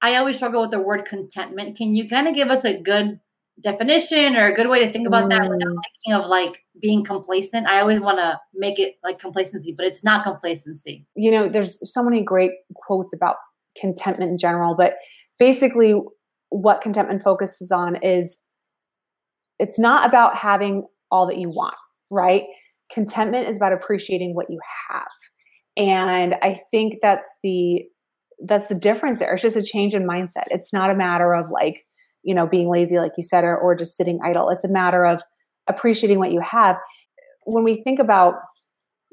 I 0.00 0.16
always 0.16 0.36
struggle 0.36 0.62
with 0.62 0.70
the 0.70 0.80
word 0.80 1.06
contentment. 1.06 1.76
Can 1.76 1.94
you 1.94 2.08
kind 2.08 2.28
of 2.28 2.34
give 2.34 2.50
us 2.50 2.64
a 2.64 2.78
good 2.78 3.18
definition 3.62 4.36
or 4.36 4.46
a 4.46 4.54
good 4.54 4.68
way 4.68 4.84
to 4.84 4.92
think 4.92 5.06
about 5.06 5.24
mm. 5.24 5.30
that 5.30 5.48
without 5.48 5.76
thinking 6.04 6.12
of 6.12 6.28
like 6.28 6.62
being 6.80 7.04
complacent? 7.04 7.66
I 7.66 7.80
always 7.80 8.00
want 8.00 8.18
to 8.18 8.38
make 8.54 8.78
it 8.78 8.96
like 9.02 9.18
complacency, 9.18 9.74
but 9.76 9.86
it's 9.86 10.04
not 10.04 10.24
complacency. 10.24 11.06
You 11.16 11.30
know, 11.30 11.48
there's 11.48 11.92
so 11.92 12.04
many 12.04 12.22
great 12.22 12.52
quotes 12.74 13.14
about 13.14 13.36
contentment 13.80 14.30
in 14.30 14.38
general, 14.38 14.76
but 14.76 14.94
basically, 15.38 16.00
what 16.50 16.82
contentment 16.82 17.22
focuses 17.22 17.72
on 17.72 17.96
is 17.96 18.38
it's 19.58 19.78
not 19.78 20.08
about 20.08 20.36
having 20.36 20.86
all 21.10 21.26
that 21.26 21.38
you 21.38 21.48
want, 21.48 21.76
right? 22.10 22.44
Contentment 22.92 23.48
is 23.48 23.56
about 23.56 23.72
appreciating 23.72 24.34
what 24.34 24.50
you 24.50 24.58
have. 24.90 25.08
And 25.76 26.34
I 26.42 26.58
think 26.70 26.98
that's 27.02 27.32
the 27.42 27.84
that's 28.44 28.66
the 28.66 28.74
difference 28.74 29.18
there. 29.18 29.32
It's 29.32 29.42
just 29.42 29.56
a 29.56 29.62
change 29.62 29.94
in 29.94 30.06
mindset. 30.06 30.46
It's 30.50 30.72
not 30.72 30.90
a 30.90 30.94
matter 30.94 31.34
of 31.34 31.50
like, 31.50 31.86
you 32.22 32.34
know, 32.34 32.46
being 32.46 32.68
lazy, 32.68 32.98
like 32.98 33.12
you 33.16 33.22
said, 33.22 33.44
or, 33.44 33.56
or 33.56 33.74
just 33.74 33.96
sitting 33.96 34.18
idle. 34.24 34.50
It's 34.50 34.64
a 34.64 34.68
matter 34.68 35.04
of 35.06 35.22
appreciating 35.68 36.18
what 36.18 36.32
you 36.32 36.40
have. 36.40 36.76
When 37.44 37.64
we 37.64 37.82
think 37.82 38.00
about, 38.00 38.34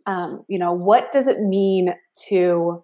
um, 0.08 0.44
you 0.48 0.58
know, 0.58 0.74
what 0.74 1.12
does 1.12 1.28
it 1.28 1.40
mean 1.40 1.94
to 2.30 2.84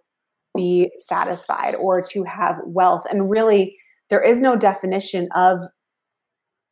be 0.56 0.92
satisfied 1.00 1.76
or 1.76 2.02
to 2.02 2.24
have 2.24 2.58
wealth? 2.66 3.04
And 3.10 3.30
really, 3.30 3.76
there 4.10 4.24
is 4.24 4.40
no 4.40 4.56
definition 4.56 5.28
of 5.36 5.60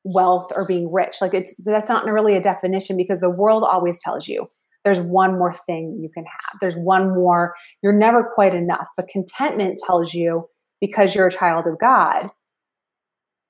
wealth 0.06 0.52
or 0.56 0.66
being 0.66 0.90
rich. 0.94 1.16
Like 1.20 1.34
it's 1.34 1.56
that's 1.66 1.90
not 1.90 2.06
really 2.06 2.38
a 2.38 2.42
definition 2.42 2.96
because 2.96 3.20
the 3.20 3.30
world 3.30 3.64
always 3.70 4.00
tells 4.00 4.28
you 4.28 4.48
there's 4.86 5.02
one 5.02 5.38
more 5.38 5.54
thing 5.66 5.98
you 6.00 6.10
can 6.14 6.24
have. 6.24 6.60
There's 6.62 6.78
one 6.78 7.14
more, 7.14 7.56
you're 7.82 7.92
never 7.92 8.32
quite 8.36 8.54
enough. 8.54 8.88
But 8.96 9.08
contentment 9.08 9.80
tells 9.86 10.14
you, 10.14 10.48
because 10.80 11.16
you're 11.16 11.28
a 11.28 11.32
child 11.32 11.66
of 11.66 11.80
God, 11.80 12.30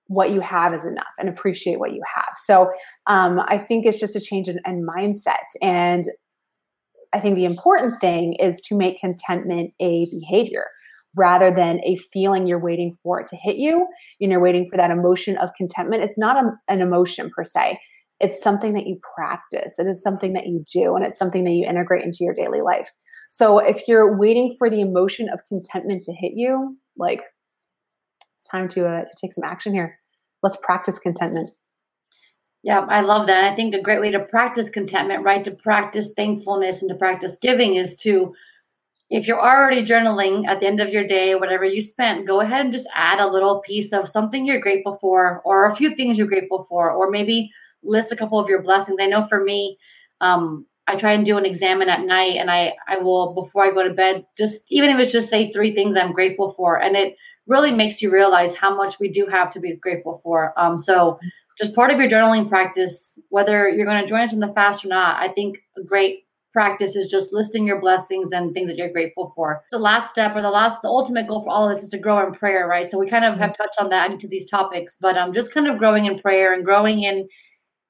what 0.08 0.32
you 0.32 0.40
have 0.40 0.74
is 0.74 0.86
enough 0.86 1.12
and 1.20 1.28
appreciate 1.28 1.78
what 1.78 1.92
you 1.92 2.02
have. 2.16 2.34
So 2.38 2.72
um, 3.06 3.42
I 3.48 3.58
think 3.58 3.86
it's 3.86 4.00
just 4.00 4.16
a 4.16 4.22
change 4.22 4.48
in, 4.48 4.60
in 4.66 4.88
mindset. 4.88 5.44
And 5.62 6.06
I 7.14 7.20
think 7.20 7.36
the 7.36 7.46
important 7.46 8.00
thing 8.00 8.34
is 8.34 8.62
to 8.68 8.78
make 8.78 9.00
contentment 9.00 9.74
a 9.82 10.08
behavior 10.12 10.66
rather 11.16 11.52
than 11.52 11.80
a 11.86 11.98
feeling 12.12 12.48
you're 12.48 12.60
waiting 12.60 12.98
for 13.04 13.20
it 13.20 13.28
to 13.28 13.36
hit 13.36 13.58
you 13.58 13.88
and 14.20 14.32
you're 14.32 14.42
waiting 14.42 14.68
for 14.70 14.78
that 14.78 14.92
emotion 14.92 15.38
of 15.38 15.50
contentment. 15.58 16.04
It's 16.04 16.18
not 16.18 16.44
a, 16.44 16.52
an 16.68 16.82
emotion 16.82 17.30
per 17.30 17.44
se. 17.44 17.80
It's 18.20 18.42
something 18.42 18.74
that 18.74 18.88
you 18.88 19.00
practice. 19.16 19.78
It 19.80 19.88
is 19.88 20.02
something 20.02 20.34
that 20.34 20.48
you 20.48 20.64
do 20.72 20.96
and 20.96 21.06
it's 21.06 21.18
something 21.18 21.44
that 21.44 21.54
you 21.54 21.68
integrate 21.68 22.04
into 22.04 22.20
your 22.22 22.34
daily 22.34 22.62
life. 22.62 22.92
So 23.30 23.60
if 23.60 23.88
you're 23.88 24.18
waiting 24.18 24.56
for 24.58 24.70
the 24.70 24.82
emotion 24.82 25.28
of 25.30 25.42
contentment 25.48 26.04
to 26.04 26.14
hit 26.14 26.34
you 26.36 26.78
like 26.98 27.22
it's 28.38 28.50
time 28.50 28.68
to 28.70 28.88
uh, 28.88 29.02
to 29.02 29.12
take 29.20 29.34
some 29.34 29.44
action 29.44 29.74
here. 29.74 30.00
Let's 30.44 30.58
practice 30.58 31.00
contentment. 31.00 31.52
Yeah 32.64 32.86
i 32.90 33.02
love 33.02 33.28
that. 33.28 33.52
I 33.52 33.56
think 33.56 33.74
a 33.74 33.82
great 33.82 34.00
way 34.00 34.12
to 34.12 34.20
practice 34.20 34.70
contentment 34.70 35.24
right 35.24 35.44
to 35.44 35.52
practice 35.52 36.14
thankfulness 36.16 36.82
and 36.82 36.90
to 36.90 36.96
practice 36.96 37.38
giving 37.42 37.76
is 37.76 37.96
to 37.98 38.34
if 39.16 39.28
you're 39.28 39.40
already 39.40 39.86
journaling 39.86 40.46
at 40.46 40.60
the 40.60 40.68
end 40.68 40.82
of 40.82 40.90
your 40.90 41.08
day, 41.08 41.36
whatever 41.36 41.64
you 41.64 41.82
spent, 41.82 42.28
go 42.28 42.42
ahead 42.42 42.66
and 42.66 42.74
just 42.74 42.88
add 42.94 43.20
a 43.20 43.32
little 43.32 43.62
piece 43.62 43.94
of 43.94 44.10
something 44.10 44.46
you're 44.46 44.60
grateful 44.60 44.98
for, 45.00 45.42
or 45.46 45.66
a 45.66 45.74
few 45.74 45.96
things 45.96 46.18
you're 46.18 46.28
grateful 46.28 46.64
for, 46.64 46.92
or 46.92 47.10
maybe 47.10 47.50
list 47.82 48.12
a 48.12 48.16
couple 48.18 48.38
of 48.38 48.50
your 48.50 48.62
blessings. 48.62 48.98
I 49.00 49.06
know 49.06 49.26
for 49.28 49.42
me, 49.42 49.78
um, 50.20 50.66
I 50.88 50.98
try 50.98 51.14
and 51.14 51.26
do 51.26 51.38
an 51.38 51.46
examen 51.46 51.88
at 51.88 52.02
night 52.02 52.36
and 52.36 52.52
I, 52.52 52.74
I 52.90 52.98
will, 52.98 53.34
before 53.34 53.64
I 53.64 53.72
go 53.72 53.88
to 53.88 53.94
bed, 53.94 54.26
just 54.38 54.66
even 54.70 54.90
if 54.90 55.00
it's 55.00 55.14
just 55.14 55.30
say 55.30 55.50
three 55.50 55.74
things 55.74 55.96
I'm 55.96 56.12
grateful 56.12 56.52
for. 56.52 56.82
And 56.82 56.98
it 56.98 57.16
really 57.48 57.72
makes 57.72 58.02
you 58.02 58.12
realize 58.12 58.54
how 58.54 58.76
much 58.76 59.00
we 59.00 59.08
do 59.08 59.28
have 59.28 59.50
to 59.54 59.62
be 59.62 59.78
grateful 59.78 60.20
for. 60.24 60.54
Um, 60.60 60.78
so 60.78 61.20
just 61.58 61.74
part 61.74 61.90
of 61.90 62.00
your 62.00 62.10
journaling 62.10 62.50
practice, 62.50 63.18
whether 63.30 63.70
you're 63.70 63.86
going 63.86 64.04
to 64.04 64.10
join 64.10 64.22
us 64.22 64.34
in 64.34 64.42
the 64.42 64.52
fast 64.54 64.84
or 64.84 64.90
not, 64.90 65.22
I 65.24 65.30
think 65.30 65.60
a 65.78 65.84
great 65.84 66.25
practice 66.56 66.96
is 66.96 67.08
just 67.08 67.34
listing 67.34 67.68
your 67.68 67.82
blessings 67.82 68.32
and 68.32 68.54
things 68.54 68.70
that 68.70 68.78
you're 68.78 68.92
grateful 68.98 69.32
for. 69.36 69.62
The 69.72 69.78
last 69.78 70.10
step 70.10 70.36
or 70.36 70.42
the 70.42 70.50
last, 70.50 70.82
the 70.82 70.88
ultimate 70.88 71.28
goal 71.28 71.44
for 71.44 71.52
all 71.52 71.68
of 71.68 71.76
this 71.76 71.84
is 71.84 71.90
to 71.90 72.00
grow 72.00 72.26
in 72.26 72.34
prayer, 72.34 72.66
right? 72.66 72.90
So 72.90 72.98
we 72.98 73.10
kind 73.10 73.26
of 73.26 73.38
have 73.38 73.52
mm-hmm. 73.52 73.62
touched 73.62 73.80
on 73.80 73.90
that 73.90 74.10
into 74.10 74.28
these 74.28 74.50
topics, 74.50 74.96
but 75.00 75.18
um, 75.18 75.34
just 75.34 75.54
kind 75.54 75.68
of 75.68 75.78
growing 75.78 76.06
in 76.06 76.18
prayer 76.18 76.54
and 76.54 76.64
growing 76.64 77.04
in 77.04 77.28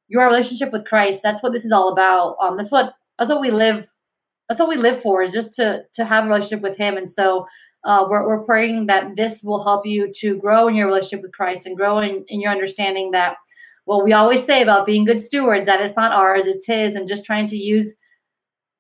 your 0.08 0.26
relationship 0.26 0.74
with 0.74 0.86
Christ. 0.86 1.22
That's 1.24 1.44
what 1.44 1.54
this 1.54 1.64
is 1.64 1.72
all 1.72 1.94
about. 1.94 2.38
Um, 2.42 2.58
that's 2.58 2.72
what 2.72 2.94
that's 3.18 3.30
what 3.30 3.42
we 3.42 3.52
live. 3.52 3.88
That's 4.50 4.60
what 4.60 4.70
we 4.70 4.78
live 4.78 5.00
for 5.02 5.24
is 5.24 5.34
just 5.34 5.54
to 5.56 5.84
to 5.98 6.04
have 6.04 6.26
a 6.26 6.28
relationship 6.28 6.62
with 6.62 6.78
Him. 6.78 6.98
And 6.98 7.10
so 7.10 7.46
uh, 7.84 8.06
we're 8.10 8.28
we're 8.28 8.44
praying 8.44 8.88
that 8.88 9.16
this 9.16 9.42
will 9.44 9.64
help 9.64 9.86
you 9.86 10.12
to 10.22 10.38
grow 10.38 10.68
in 10.68 10.76
your 10.76 10.88
relationship 10.88 11.22
with 11.22 11.34
Christ 11.34 11.68
and 11.68 11.78
grow 11.78 12.00
in, 12.00 12.26
in 12.28 12.42
your 12.42 12.52
understanding 12.52 13.12
that 13.12 13.38
Well, 13.86 14.04
we 14.04 14.14
always 14.14 14.44
say 14.44 14.64
about 14.64 14.88
being 14.88 15.06
good 15.06 15.22
stewards 15.22 15.68
that 15.68 15.82
it's 15.82 15.96
not 15.96 16.12
ours, 16.12 16.46
it's 16.48 16.66
His, 16.66 16.96
and 16.96 17.08
just 17.08 17.26
trying 17.26 17.48
to 17.48 17.58
use 17.58 17.94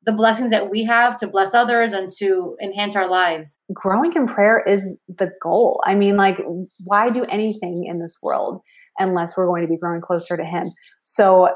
the 0.06 0.12
blessings 0.12 0.52
that 0.52 0.70
we 0.70 0.84
have 0.84 1.18
to 1.18 1.28
bless 1.28 1.54
others 1.54 1.94
and 1.94 2.12
to 2.18 2.56
enhance 2.62 2.96
our 2.96 3.10
lives. 3.10 3.58
Growing 3.74 4.13
in 4.13 4.28
prayer 4.28 4.63
is 4.65 4.98
the 5.08 5.32
goal. 5.41 5.82
I 5.86 5.96
mean, 5.96 6.15
like, 6.15 6.38
why 6.84 7.10
do 7.10 7.24
anything 7.26 7.86
in 7.86 8.00
this 8.00 8.18
world 8.22 8.62
unless 8.98 9.36
we're 9.36 9.48
going 9.48 9.63
to 9.63 9.68
be 9.68 9.78
growing 9.78 10.02
closer 10.02 10.38
to 10.38 10.46
Him. 10.46 10.72
So, 11.04 11.50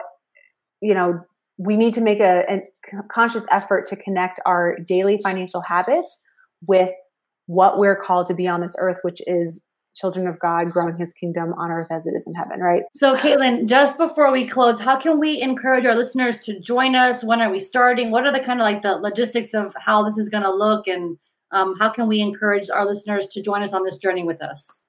you 0.81 0.93
know, 0.93 1.21
we 1.57 1.75
need 1.75 1.93
to 1.95 2.01
make 2.01 2.19
a, 2.19 2.43
a 2.49 3.03
conscious 3.11 3.45
effort 3.51 3.87
to 3.87 3.95
connect 3.95 4.39
our 4.45 4.77
daily 4.87 5.19
financial 5.21 5.61
habits 5.61 6.19
with 6.65 6.89
what 7.47 7.77
we're 7.77 7.95
called 7.95 8.27
to 8.27 8.33
be 8.33 8.47
on 8.47 8.61
this 8.61 8.75
earth, 8.79 8.99
which 9.01 9.21
is 9.27 9.61
children 9.99 10.27
of 10.27 10.39
God 10.39 10.71
growing 10.71 10.97
his 10.97 11.13
kingdom 11.13 11.53
on 11.53 11.71
earth 11.71 11.87
as 11.91 12.07
it 12.07 12.11
is 12.11 12.25
in 12.25 12.33
heaven, 12.33 12.59
right? 12.59 12.83
So, 12.93 13.15
Caitlin, 13.15 13.67
just 13.67 13.97
before 13.97 14.31
we 14.31 14.47
close, 14.47 14.79
how 14.79 14.99
can 14.99 15.19
we 15.19 15.41
encourage 15.41 15.85
our 15.85 15.95
listeners 15.95 16.37
to 16.39 16.59
join 16.59 16.95
us? 16.95 17.23
When 17.23 17.41
are 17.41 17.51
we 17.51 17.59
starting? 17.59 18.11
What 18.11 18.25
are 18.25 18.31
the 18.31 18.39
kind 18.39 18.59
of 18.59 18.63
like 18.63 18.81
the 18.81 18.95
logistics 18.95 19.53
of 19.53 19.73
how 19.77 20.03
this 20.03 20.17
is 20.17 20.29
going 20.29 20.43
to 20.43 20.53
look? 20.53 20.87
And 20.87 21.17
um, 21.51 21.75
how 21.79 21.89
can 21.89 22.07
we 22.07 22.21
encourage 22.21 22.69
our 22.69 22.85
listeners 22.85 23.27
to 23.27 23.41
join 23.41 23.63
us 23.63 23.73
on 23.73 23.83
this 23.83 23.97
journey 23.97 24.23
with 24.23 24.41
us? 24.41 24.85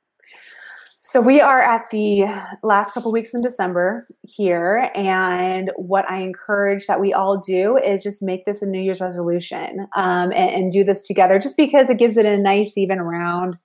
So 1.03 1.23
we 1.23 1.41
are 1.41 1.63
at 1.63 1.89
the 1.91 2.27
last 2.63 2.93
couple 2.93 3.11
weeks 3.11 3.33
in 3.33 3.41
December 3.41 4.07
here, 4.23 4.91
and 4.95 5.71
what 5.77 6.05
I 6.11 6.21
encourage 6.21 6.87
that 6.89 7.01
we 7.01 7.15
all 7.15 7.39
do 7.39 7.79
is 7.79 8.03
just 8.03 8.23
make 8.23 8.45
this 8.45 8.61
a 8.61 8.67
New 8.67 8.83
Year's 8.83 9.01
resolution 9.01 9.89
um, 9.97 10.31
and, 10.31 10.51
and, 10.51 10.71
do 10.71 10.85
this 10.85 11.03
together, 11.03 11.39
just 11.39 11.57
because 11.57 11.89
it 11.89 11.99
gives 11.99 12.19
it 12.19 12.27
a 12.27 12.37
nice 12.37 12.77
even 12.77 13.01
round 13.01 13.57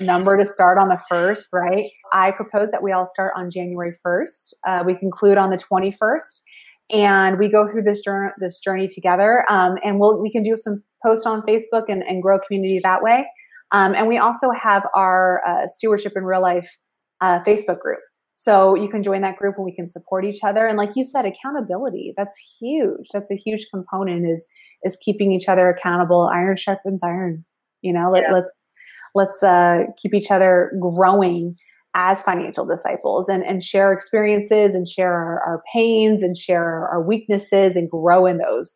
number 0.00 0.36
to 0.36 0.46
start 0.46 0.78
on 0.78 0.88
the 0.88 1.00
first. 1.08 1.48
Right? 1.52 1.90
I 2.12 2.30
propose 2.32 2.70
that 2.70 2.82
we 2.82 2.92
all 2.92 3.06
start 3.06 3.32
on 3.36 3.50
January 3.50 3.92
first. 4.02 4.56
Uh, 4.66 4.82
we 4.86 4.94
conclude 4.94 5.38
on 5.38 5.50
the 5.50 5.58
twenty 5.58 5.92
first, 5.92 6.42
and 6.90 7.38
we 7.38 7.48
go 7.48 7.68
through 7.68 7.82
this 7.82 8.00
journey 8.00 8.30
this 8.38 8.58
journey 8.58 8.88
together. 8.88 9.44
Um, 9.48 9.76
and 9.84 9.98
we'll 9.98 10.20
we 10.20 10.30
can 10.30 10.42
do 10.42 10.56
some 10.56 10.82
posts 11.04 11.26
on 11.26 11.42
Facebook 11.42 11.84
and, 11.88 12.02
and 12.02 12.22
grow 12.22 12.38
community 12.38 12.80
that 12.82 13.02
way. 13.02 13.26
Um, 13.70 13.94
and 13.94 14.08
we 14.08 14.18
also 14.18 14.50
have 14.50 14.82
our 14.94 15.42
uh, 15.46 15.66
stewardship 15.66 16.12
in 16.16 16.24
real 16.24 16.40
life 16.42 16.78
uh, 17.20 17.40
Facebook 17.40 17.80
group. 17.80 17.98
So 18.34 18.76
you 18.76 18.88
can 18.88 19.02
join 19.02 19.22
that 19.22 19.36
group 19.36 19.56
and 19.56 19.64
we 19.64 19.74
can 19.74 19.88
support 19.88 20.24
each 20.24 20.44
other. 20.44 20.66
And 20.66 20.78
like 20.78 20.90
you 20.94 21.04
said, 21.04 21.26
accountability, 21.26 22.14
that's 22.16 22.36
huge. 22.60 23.06
That's 23.12 23.30
a 23.32 23.34
huge 23.34 23.66
component 23.72 24.26
is 24.26 24.46
is 24.84 24.96
keeping 25.04 25.32
each 25.32 25.48
other 25.48 25.68
accountable. 25.68 26.30
Iron 26.32 26.56
sharpens 26.56 27.02
iron. 27.02 27.44
You 27.82 27.92
know, 27.92 28.10
let, 28.12 28.22
yeah. 28.22 28.32
Let's 29.18 29.42
uh, 29.42 29.84
keep 30.00 30.14
each 30.14 30.30
other 30.30 30.72
growing 30.80 31.56
as 31.94 32.22
financial 32.22 32.64
disciples 32.64 33.28
and, 33.28 33.42
and 33.42 33.62
share 33.62 33.92
experiences 33.92 34.74
and 34.74 34.86
share 34.86 35.12
our, 35.12 35.42
our 35.44 35.62
pains 35.72 36.22
and 36.22 36.36
share 36.36 36.88
our 36.88 37.02
weaknesses 37.02 37.76
and 37.76 37.90
grow 37.90 38.24
in 38.24 38.38
those 38.38 38.74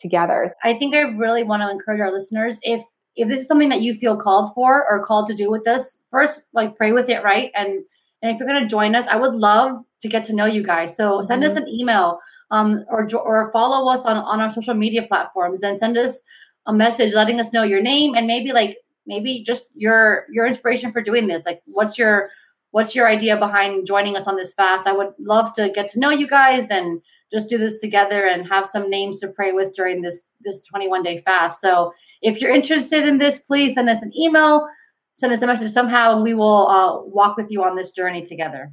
together. 0.00 0.48
I 0.64 0.76
think 0.76 0.94
I 0.94 1.02
really 1.02 1.44
want 1.44 1.62
to 1.62 1.70
encourage 1.70 2.00
our 2.00 2.12
listeners 2.12 2.58
if 2.62 2.82
if 3.16 3.28
this 3.28 3.42
is 3.42 3.46
something 3.46 3.68
that 3.68 3.80
you 3.80 3.94
feel 3.94 4.16
called 4.16 4.52
for 4.54 4.84
or 4.90 5.04
called 5.04 5.28
to 5.28 5.34
do 5.34 5.48
with 5.48 5.62
this, 5.64 5.98
first 6.10 6.40
like 6.52 6.76
pray 6.76 6.90
with 6.90 7.08
it, 7.08 7.22
right? 7.22 7.52
And 7.54 7.84
and 8.22 8.32
if 8.32 8.38
you're 8.38 8.48
going 8.48 8.62
to 8.62 8.68
join 8.68 8.94
us, 8.94 9.06
I 9.06 9.16
would 9.16 9.34
love 9.34 9.78
to 10.02 10.08
get 10.08 10.24
to 10.26 10.34
know 10.34 10.46
you 10.46 10.64
guys. 10.64 10.96
So 10.96 11.20
send 11.20 11.42
mm-hmm. 11.42 11.56
us 11.56 11.62
an 11.62 11.68
email 11.68 12.18
um, 12.50 12.84
or 12.88 13.08
or 13.14 13.52
follow 13.52 13.92
us 13.92 14.04
on 14.04 14.16
on 14.16 14.40
our 14.40 14.50
social 14.50 14.74
media 14.74 15.02
platforms. 15.06 15.62
and 15.62 15.78
send 15.78 15.96
us 15.96 16.20
a 16.66 16.72
message 16.72 17.12
letting 17.12 17.38
us 17.40 17.52
know 17.52 17.62
your 17.62 17.82
name 17.82 18.14
and 18.14 18.26
maybe 18.26 18.52
like 18.52 18.78
maybe 19.06 19.42
just 19.44 19.66
your 19.74 20.26
your 20.30 20.46
inspiration 20.46 20.92
for 20.92 21.02
doing 21.02 21.26
this. 21.28 21.44
Like 21.44 21.62
what's 21.66 21.98
your 21.98 22.30
what's 22.70 22.94
your 22.94 23.08
idea 23.08 23.36
behind 23.36 23.86
joining 23.86 24.16
us 24.16 24.26
on 24.26 24.36
this 24.36 24.54
fast? 24.54 24.86
I 24.86 24.92
would 24.92 25.12
love 25.18 25.54
to 25.54 25.70
get 25.70 25.88
to 25.90 26.00
know 26.00 26.10
you 26.10 26.26
guys 26.26 26.66
and 26.70 27.00
just 27.32 27.48
do 27.48 27.58
this 27.58 27.80
together 27.80 28.26
and 28.26 28.48
have 28.48 28.66
some 28.66 28.90
names 28.90 29.20
to 29.20 29.28
pray 29.28 29.52
with 29.52 29.74
during 29.74 30.02
this 30.02 30.28
this 30.42 30.60
21 30.62 31.02
day 31.02 31.18
fast. 31.24 31.60
So 31.60 31.92
if 32.22 32.40
you're 32.40 32.54
interested 32.54 33.06
in 33.06 33.18
this, 33.18 33.38
please 33.38 33.74
send 33.74 33.88
us 33.88 34.02
an 34.02 34.12
email, 34.16 34.66
send 35.14 35.32
us 35.32 35.42
a 35.42 35.46
message 35.46 35.70
somehow, 35.70 36.14
and 36.14 36.22
we 36.22 36.34
will 36.34 36.68
uh, 36.68 37.02
walk 37.08 37.36
with 37.36 37.46
you 37.50 37.62
on 37.62 37.76
this 37.76 37.90
journey 37.90 38.24
together. 38.24 38.72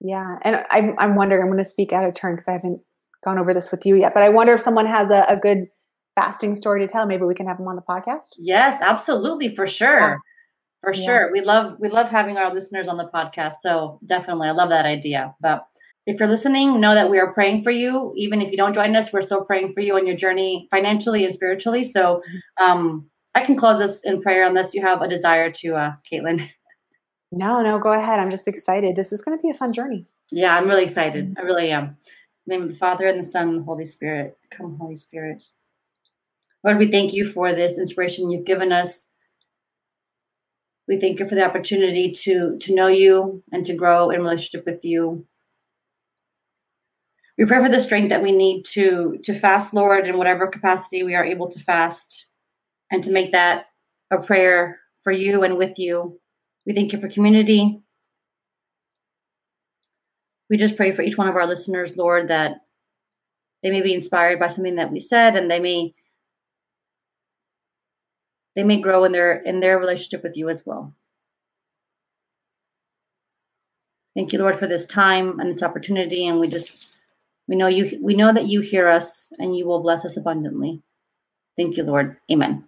Yeah, 0.00 0.36
and 0.42 0.64
I'm 0.70 0.94
I'm 0.98 1.14
wondering. 1.14 1.42
I'm 1.42 1.48
going 1.48 1.58
to 1.58 1.64
speak 1.64 1.92
out 1.92 2.06
of 2.06 2.14
turn 2.14 2.34
because 2.34 2.48
I 2.48 2.52
haven't 2.52 2.80
gone 3.22 3.38
over 3.38 3.52
this 3.52 3.70
with 3.70 3.84
you 3.84 3.96
yet, 3.96 4.14
but 4.14 4.22
I 4.22 4.30
wonder 4.30 4.54
if 4.54 4.62
someone 4.62 4.86
has 4.86 5.10
a, 5.10 5.26
a 5.28 5.36
good 5.36 5.66
fasting 6.14 6.54
story 6.54 6.80
to 6.80 6.90
tell. 6.90 7.06
Maybe 7.06 7.24
we 7.24 7.34
can 7.34 7.46
have 7.46 7.58
them 7.58 7.68
on 7.68 7.76
the 7.76 7.82
podcast. 7.82 8.28
Yes, 8.38 8.78
absolutely, 8.80 9.54
for 9.54 9.66
sure. 9.66 10.00
Yeah. 10.00 10.16
For 10.82 10.94
yeah. 10.94 11.04
sure. 11.04 11.32
We 11.32 11.42
love 11.42 11.76
we 11.78 11.88
love 11.90 12.08
having 12.08 12.36
our 12.38 12.52
listeners 12.52 12.88
on 12.88 12.96
the 12.96 13.10
podcast. 13.12 13.54
So 13.60 13.98
definitely 14.06 14.48
I 14.48 14.52
love 14.52 14.70
that 14.70 14.86
idea. 14.86 15.34
But 15.40 15.66
if 16.06 16.18
you're 16.18 16.28
listening, 16.28 16.80
know 16.80 16.94
that 16.94 17.10
we 17.10 17.18
are 17.18 17.32
praying 17.32 17.62
for 17.62 17.70
you. 17.70 18.12
Even 18.16 18.40
if 18.40 18.50
you 18.50 18.56
don't 18.56 18.74
join 18.74 18.96
us, 18.96 19.12
we're 19.12 19.22
still 19.22 19.44
praying 19.44 19.74
for 19.74 19.80
you 19.80 19.94
on 19.96 20.06
your 20.06 20.16
journey 20.16 20.68
financially 20.70 21.24
and 21.24 21.34
spiritually. 21.34 21.84
So 21.84 22.22
um, 22.60 23.10
I 23.34 23.44
can 23.44 23.56
close 23.56 23.78
this 23.78 24.02
in 24.04 24.22
prayer 24.22 24.46
unless 24.46 24.74
you 24.74 24.80
have 24.82 25.02
a 25.02 25.08
desire 25.08 25.50
to, 25.52 25.74
uh, 25.74 25.92
Caitlin. 26.10 26.48
No, 27.32 27.62
no, 27.62 27.78
go 27.78 27.92
ahead. 27.92 28.18
I'm 28.18 28.32
just 28.32 28.48
excited. 28.48 28.96
This 28.96 29.12
is 29.12 29.22
going 29.22 29.38
to 29.38 29.40
be 29.40 29.50
a 29.50 29.54
fun 29.54 29.72
journey. 29.72 30.04
Yeah, 30.32 30.56
I'm 30.56 30.66
really 30.66 30.82
excited. 30.82 31.36
I 31.38 31.42
really 31.42 31.70
am. 31.70 31.96
name 32.44 32.62
of 32.62 32.68
the 32.70 32.74
Father 32.74 33.06
and 33.06 33.20
the 33.20 33.24
Son 33.24 33.50
and 33.50 33.58
the 33.60 33.62
Holy 33.62 33.86
Spirit. 33.86 34.36
Come, 34.50 34.76
Holy 34.76 34.96
Spirit. 34.96 35.40
Lord, 36.64 36.78
we 36.78 36.90
thank 36.90 37.12
you 37.12 37.26
for 37.30 37.54
this 37.54 37.78
inspiration 37.78 38.30
you've 38.30 38.44
given 38.44 38.72
us. 38.72 39.06
We 40.86 40.98
thank 41.00 41.20
you 41.20 41.28
for 41.28 41.34
the 41.34 41.44
opportunity 41.44 42.12
to, 42.24 42.58
to 42.58 42.74
know 42.74 42.88
you 42.88 43.42
and 43.52 43.64
to 43.66 43.74
grow 43.74 44.10
in 44.10 44.20
relationship 44.20 44.66
with 44.66 44.84
you. 44.84 45.26
We 47.38 47.46
pray 47.46 47.62
for 47.62 47.70
the 47.70 47.80
strength 47.80 48.10
that 48.10 48.22
we 48.22 48.32
need 48.32 48.64
to, 48.72 49.18
to 49.24 49.38
fast, 49.38 49.72
Lord, 49.72 50.06
in 50.06 50.18
whatever 50.18 50.46
capacity 50.48 51.02
we 51.02 51.14
are 51.14 51.24
able 51.24 51.48
to 51.50 51.58
fast, 51.58 52.26
and 52.90 53.02
to 53.04 53.10
make 53.10 53.32
that 53.32 53.66
a 54.10 54.18
prayer 54.18 54.80
for 55.02 55.12
you 55.12 55.42
and 55.42 55.56
with 55.56 55.78
you. 55.78 56.20
We 56.66 56.74
thank 56.74 56.92
you 56.92 57.00
for 57.00 57.08
community. 57.08 57.80
We 60.50 60.56
just 60.56 60.76
pray 60.76 60.92
for 60.92 61.02
each 61.02 61.16
one 61.16 61.28
of 61.28 61.36
our 61.36 61.46
listeners, 61.46 61.96
Lord, 61.96 62.28
that 62.28 62.56
they 63.62 63.70
may 63.70 63.80
be 63.80 63.94
inspired 63.94 64.38
by 64.38 64.48
something 64.48 64.76
that 64.76 64.90
we 64.90 65.00
said 65.00 65.36
and 65.36 65.50
they 65.50 65.60
may 65.60 65.94
they 68.56 68.64
may 68.64 68.80
grow 68.80 69.04
in 69.04 69.12
their 69.12 69.40
in 69.42 69.60
their 69.60 69.78
relationship 69.78 70.22
with 70.22 70.36
you 70.36 70.48
as 70.48 70.64
well. 70.66 70.94
Thank 74.14 74.32
you, 74.32 74.38
Lord, 74.38 74.58
for 74.58 74.66
this 74.66 74.86
time 74.86 75.38
and 75.38 75.50
this 75.50 75.62
opportunity. 75.62 76.26
And 76.26 76.40
we 76.40 76.48
just 76.48 77.06
we 77.46 77.56
know 77.56 77.68
you 77.68 77.98
we 78.02 78.14
know 78.14 78.32
that 78.32 78.46
you 78.46 78.60
hear 78.60 78.88
us 78.88 79.32
and 79.38 79.56
you 79.56 79.66
will 79.66 79.82
bless 79.82 80.04
us 80.04 80.16
abundantly. 80.16 80.82
Thank 81.56 81.76
you, 81.76 81.84
Lord. 81.84 82.16
Amen. 82.30 82.64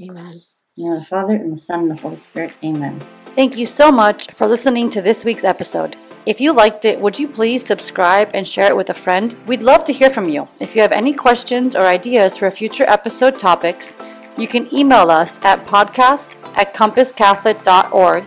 Amen. 0.00 0.42
In 0.76 0.94
the 0.94 1.04
Father 1.04 1.34
and 1.34 1.52
the 1.52 1.60
Son 1.60 1.80
and 1.80 1.90
the 1.90 2.00
Holy 2.00 2.16
Spirit. 2.16 2.56
Amen. 2.64 3.02
Thank 3.34 3.56
you 3.56 3.66
so 3.66 3.92
much 3.92 4.30
for 4.32 4.46
listening 4.46 4.90
to 4.90 5.02
this 5.02 5.24
week's 5.24 5.44
episode. 5.44 5.96
If 6.26 6.40
you 6.40 6.52
liked 6.52 6.84
it, 6.84 7.00
would 7.00 7.18
you 7.18 7.28
please 7.28 7.64
subscribe 7.64 8.30
and 8.34 8.46
share 8.46 8.68
it 8.68 8.76
with 8.76 8.90
a 8.90 8.94
friend? 8.94 9.34
We'd 9.46 9.62
love 9.62 9.84
to 9.84 9.92
hear 9.92 10.10
from 10.10 10.28
you. 10.28 10.48
If 10.60 10.74
you 10.74 10.82
have 10.82 10.92
any 10.92 11.14
questions 11.14 11.74
or 11.74 11.82
ideas 11.82 12.36
for 12.36 12.50
future 12.50 12.84
episode 12.84 13.38
topics, 13.38 13.96
you 14.40 14.48
can 14.48 14.72
email 14.74 15.10
us 15.10 15.38
at 15.42 15.66
podcast 15.66 16.36
at 16.56 16.74
compasscatholic.org 16.74 18.24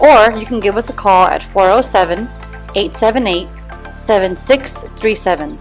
or 0.00 0.38
you 0.38 0.44
can 0.46 0.60
give 0.60 0.76
us 0.76 0.90
a 0.90 0.92
call 0.92 1.26
at 1.26 1.42
407 1.42 2.28
878 2.74 3.48
7637. 3.96 5.58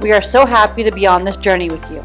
We 0.00 0.12
are 0.12 0.22
so 0.22 0.44
happy 0.44 0.82
to 0.82 0.90
be 0.90 1.06
on 1.06 1.24
this 1.24 1.36
journey 1.36 1.70
with 1.70 1.90
you. 1.90 2.04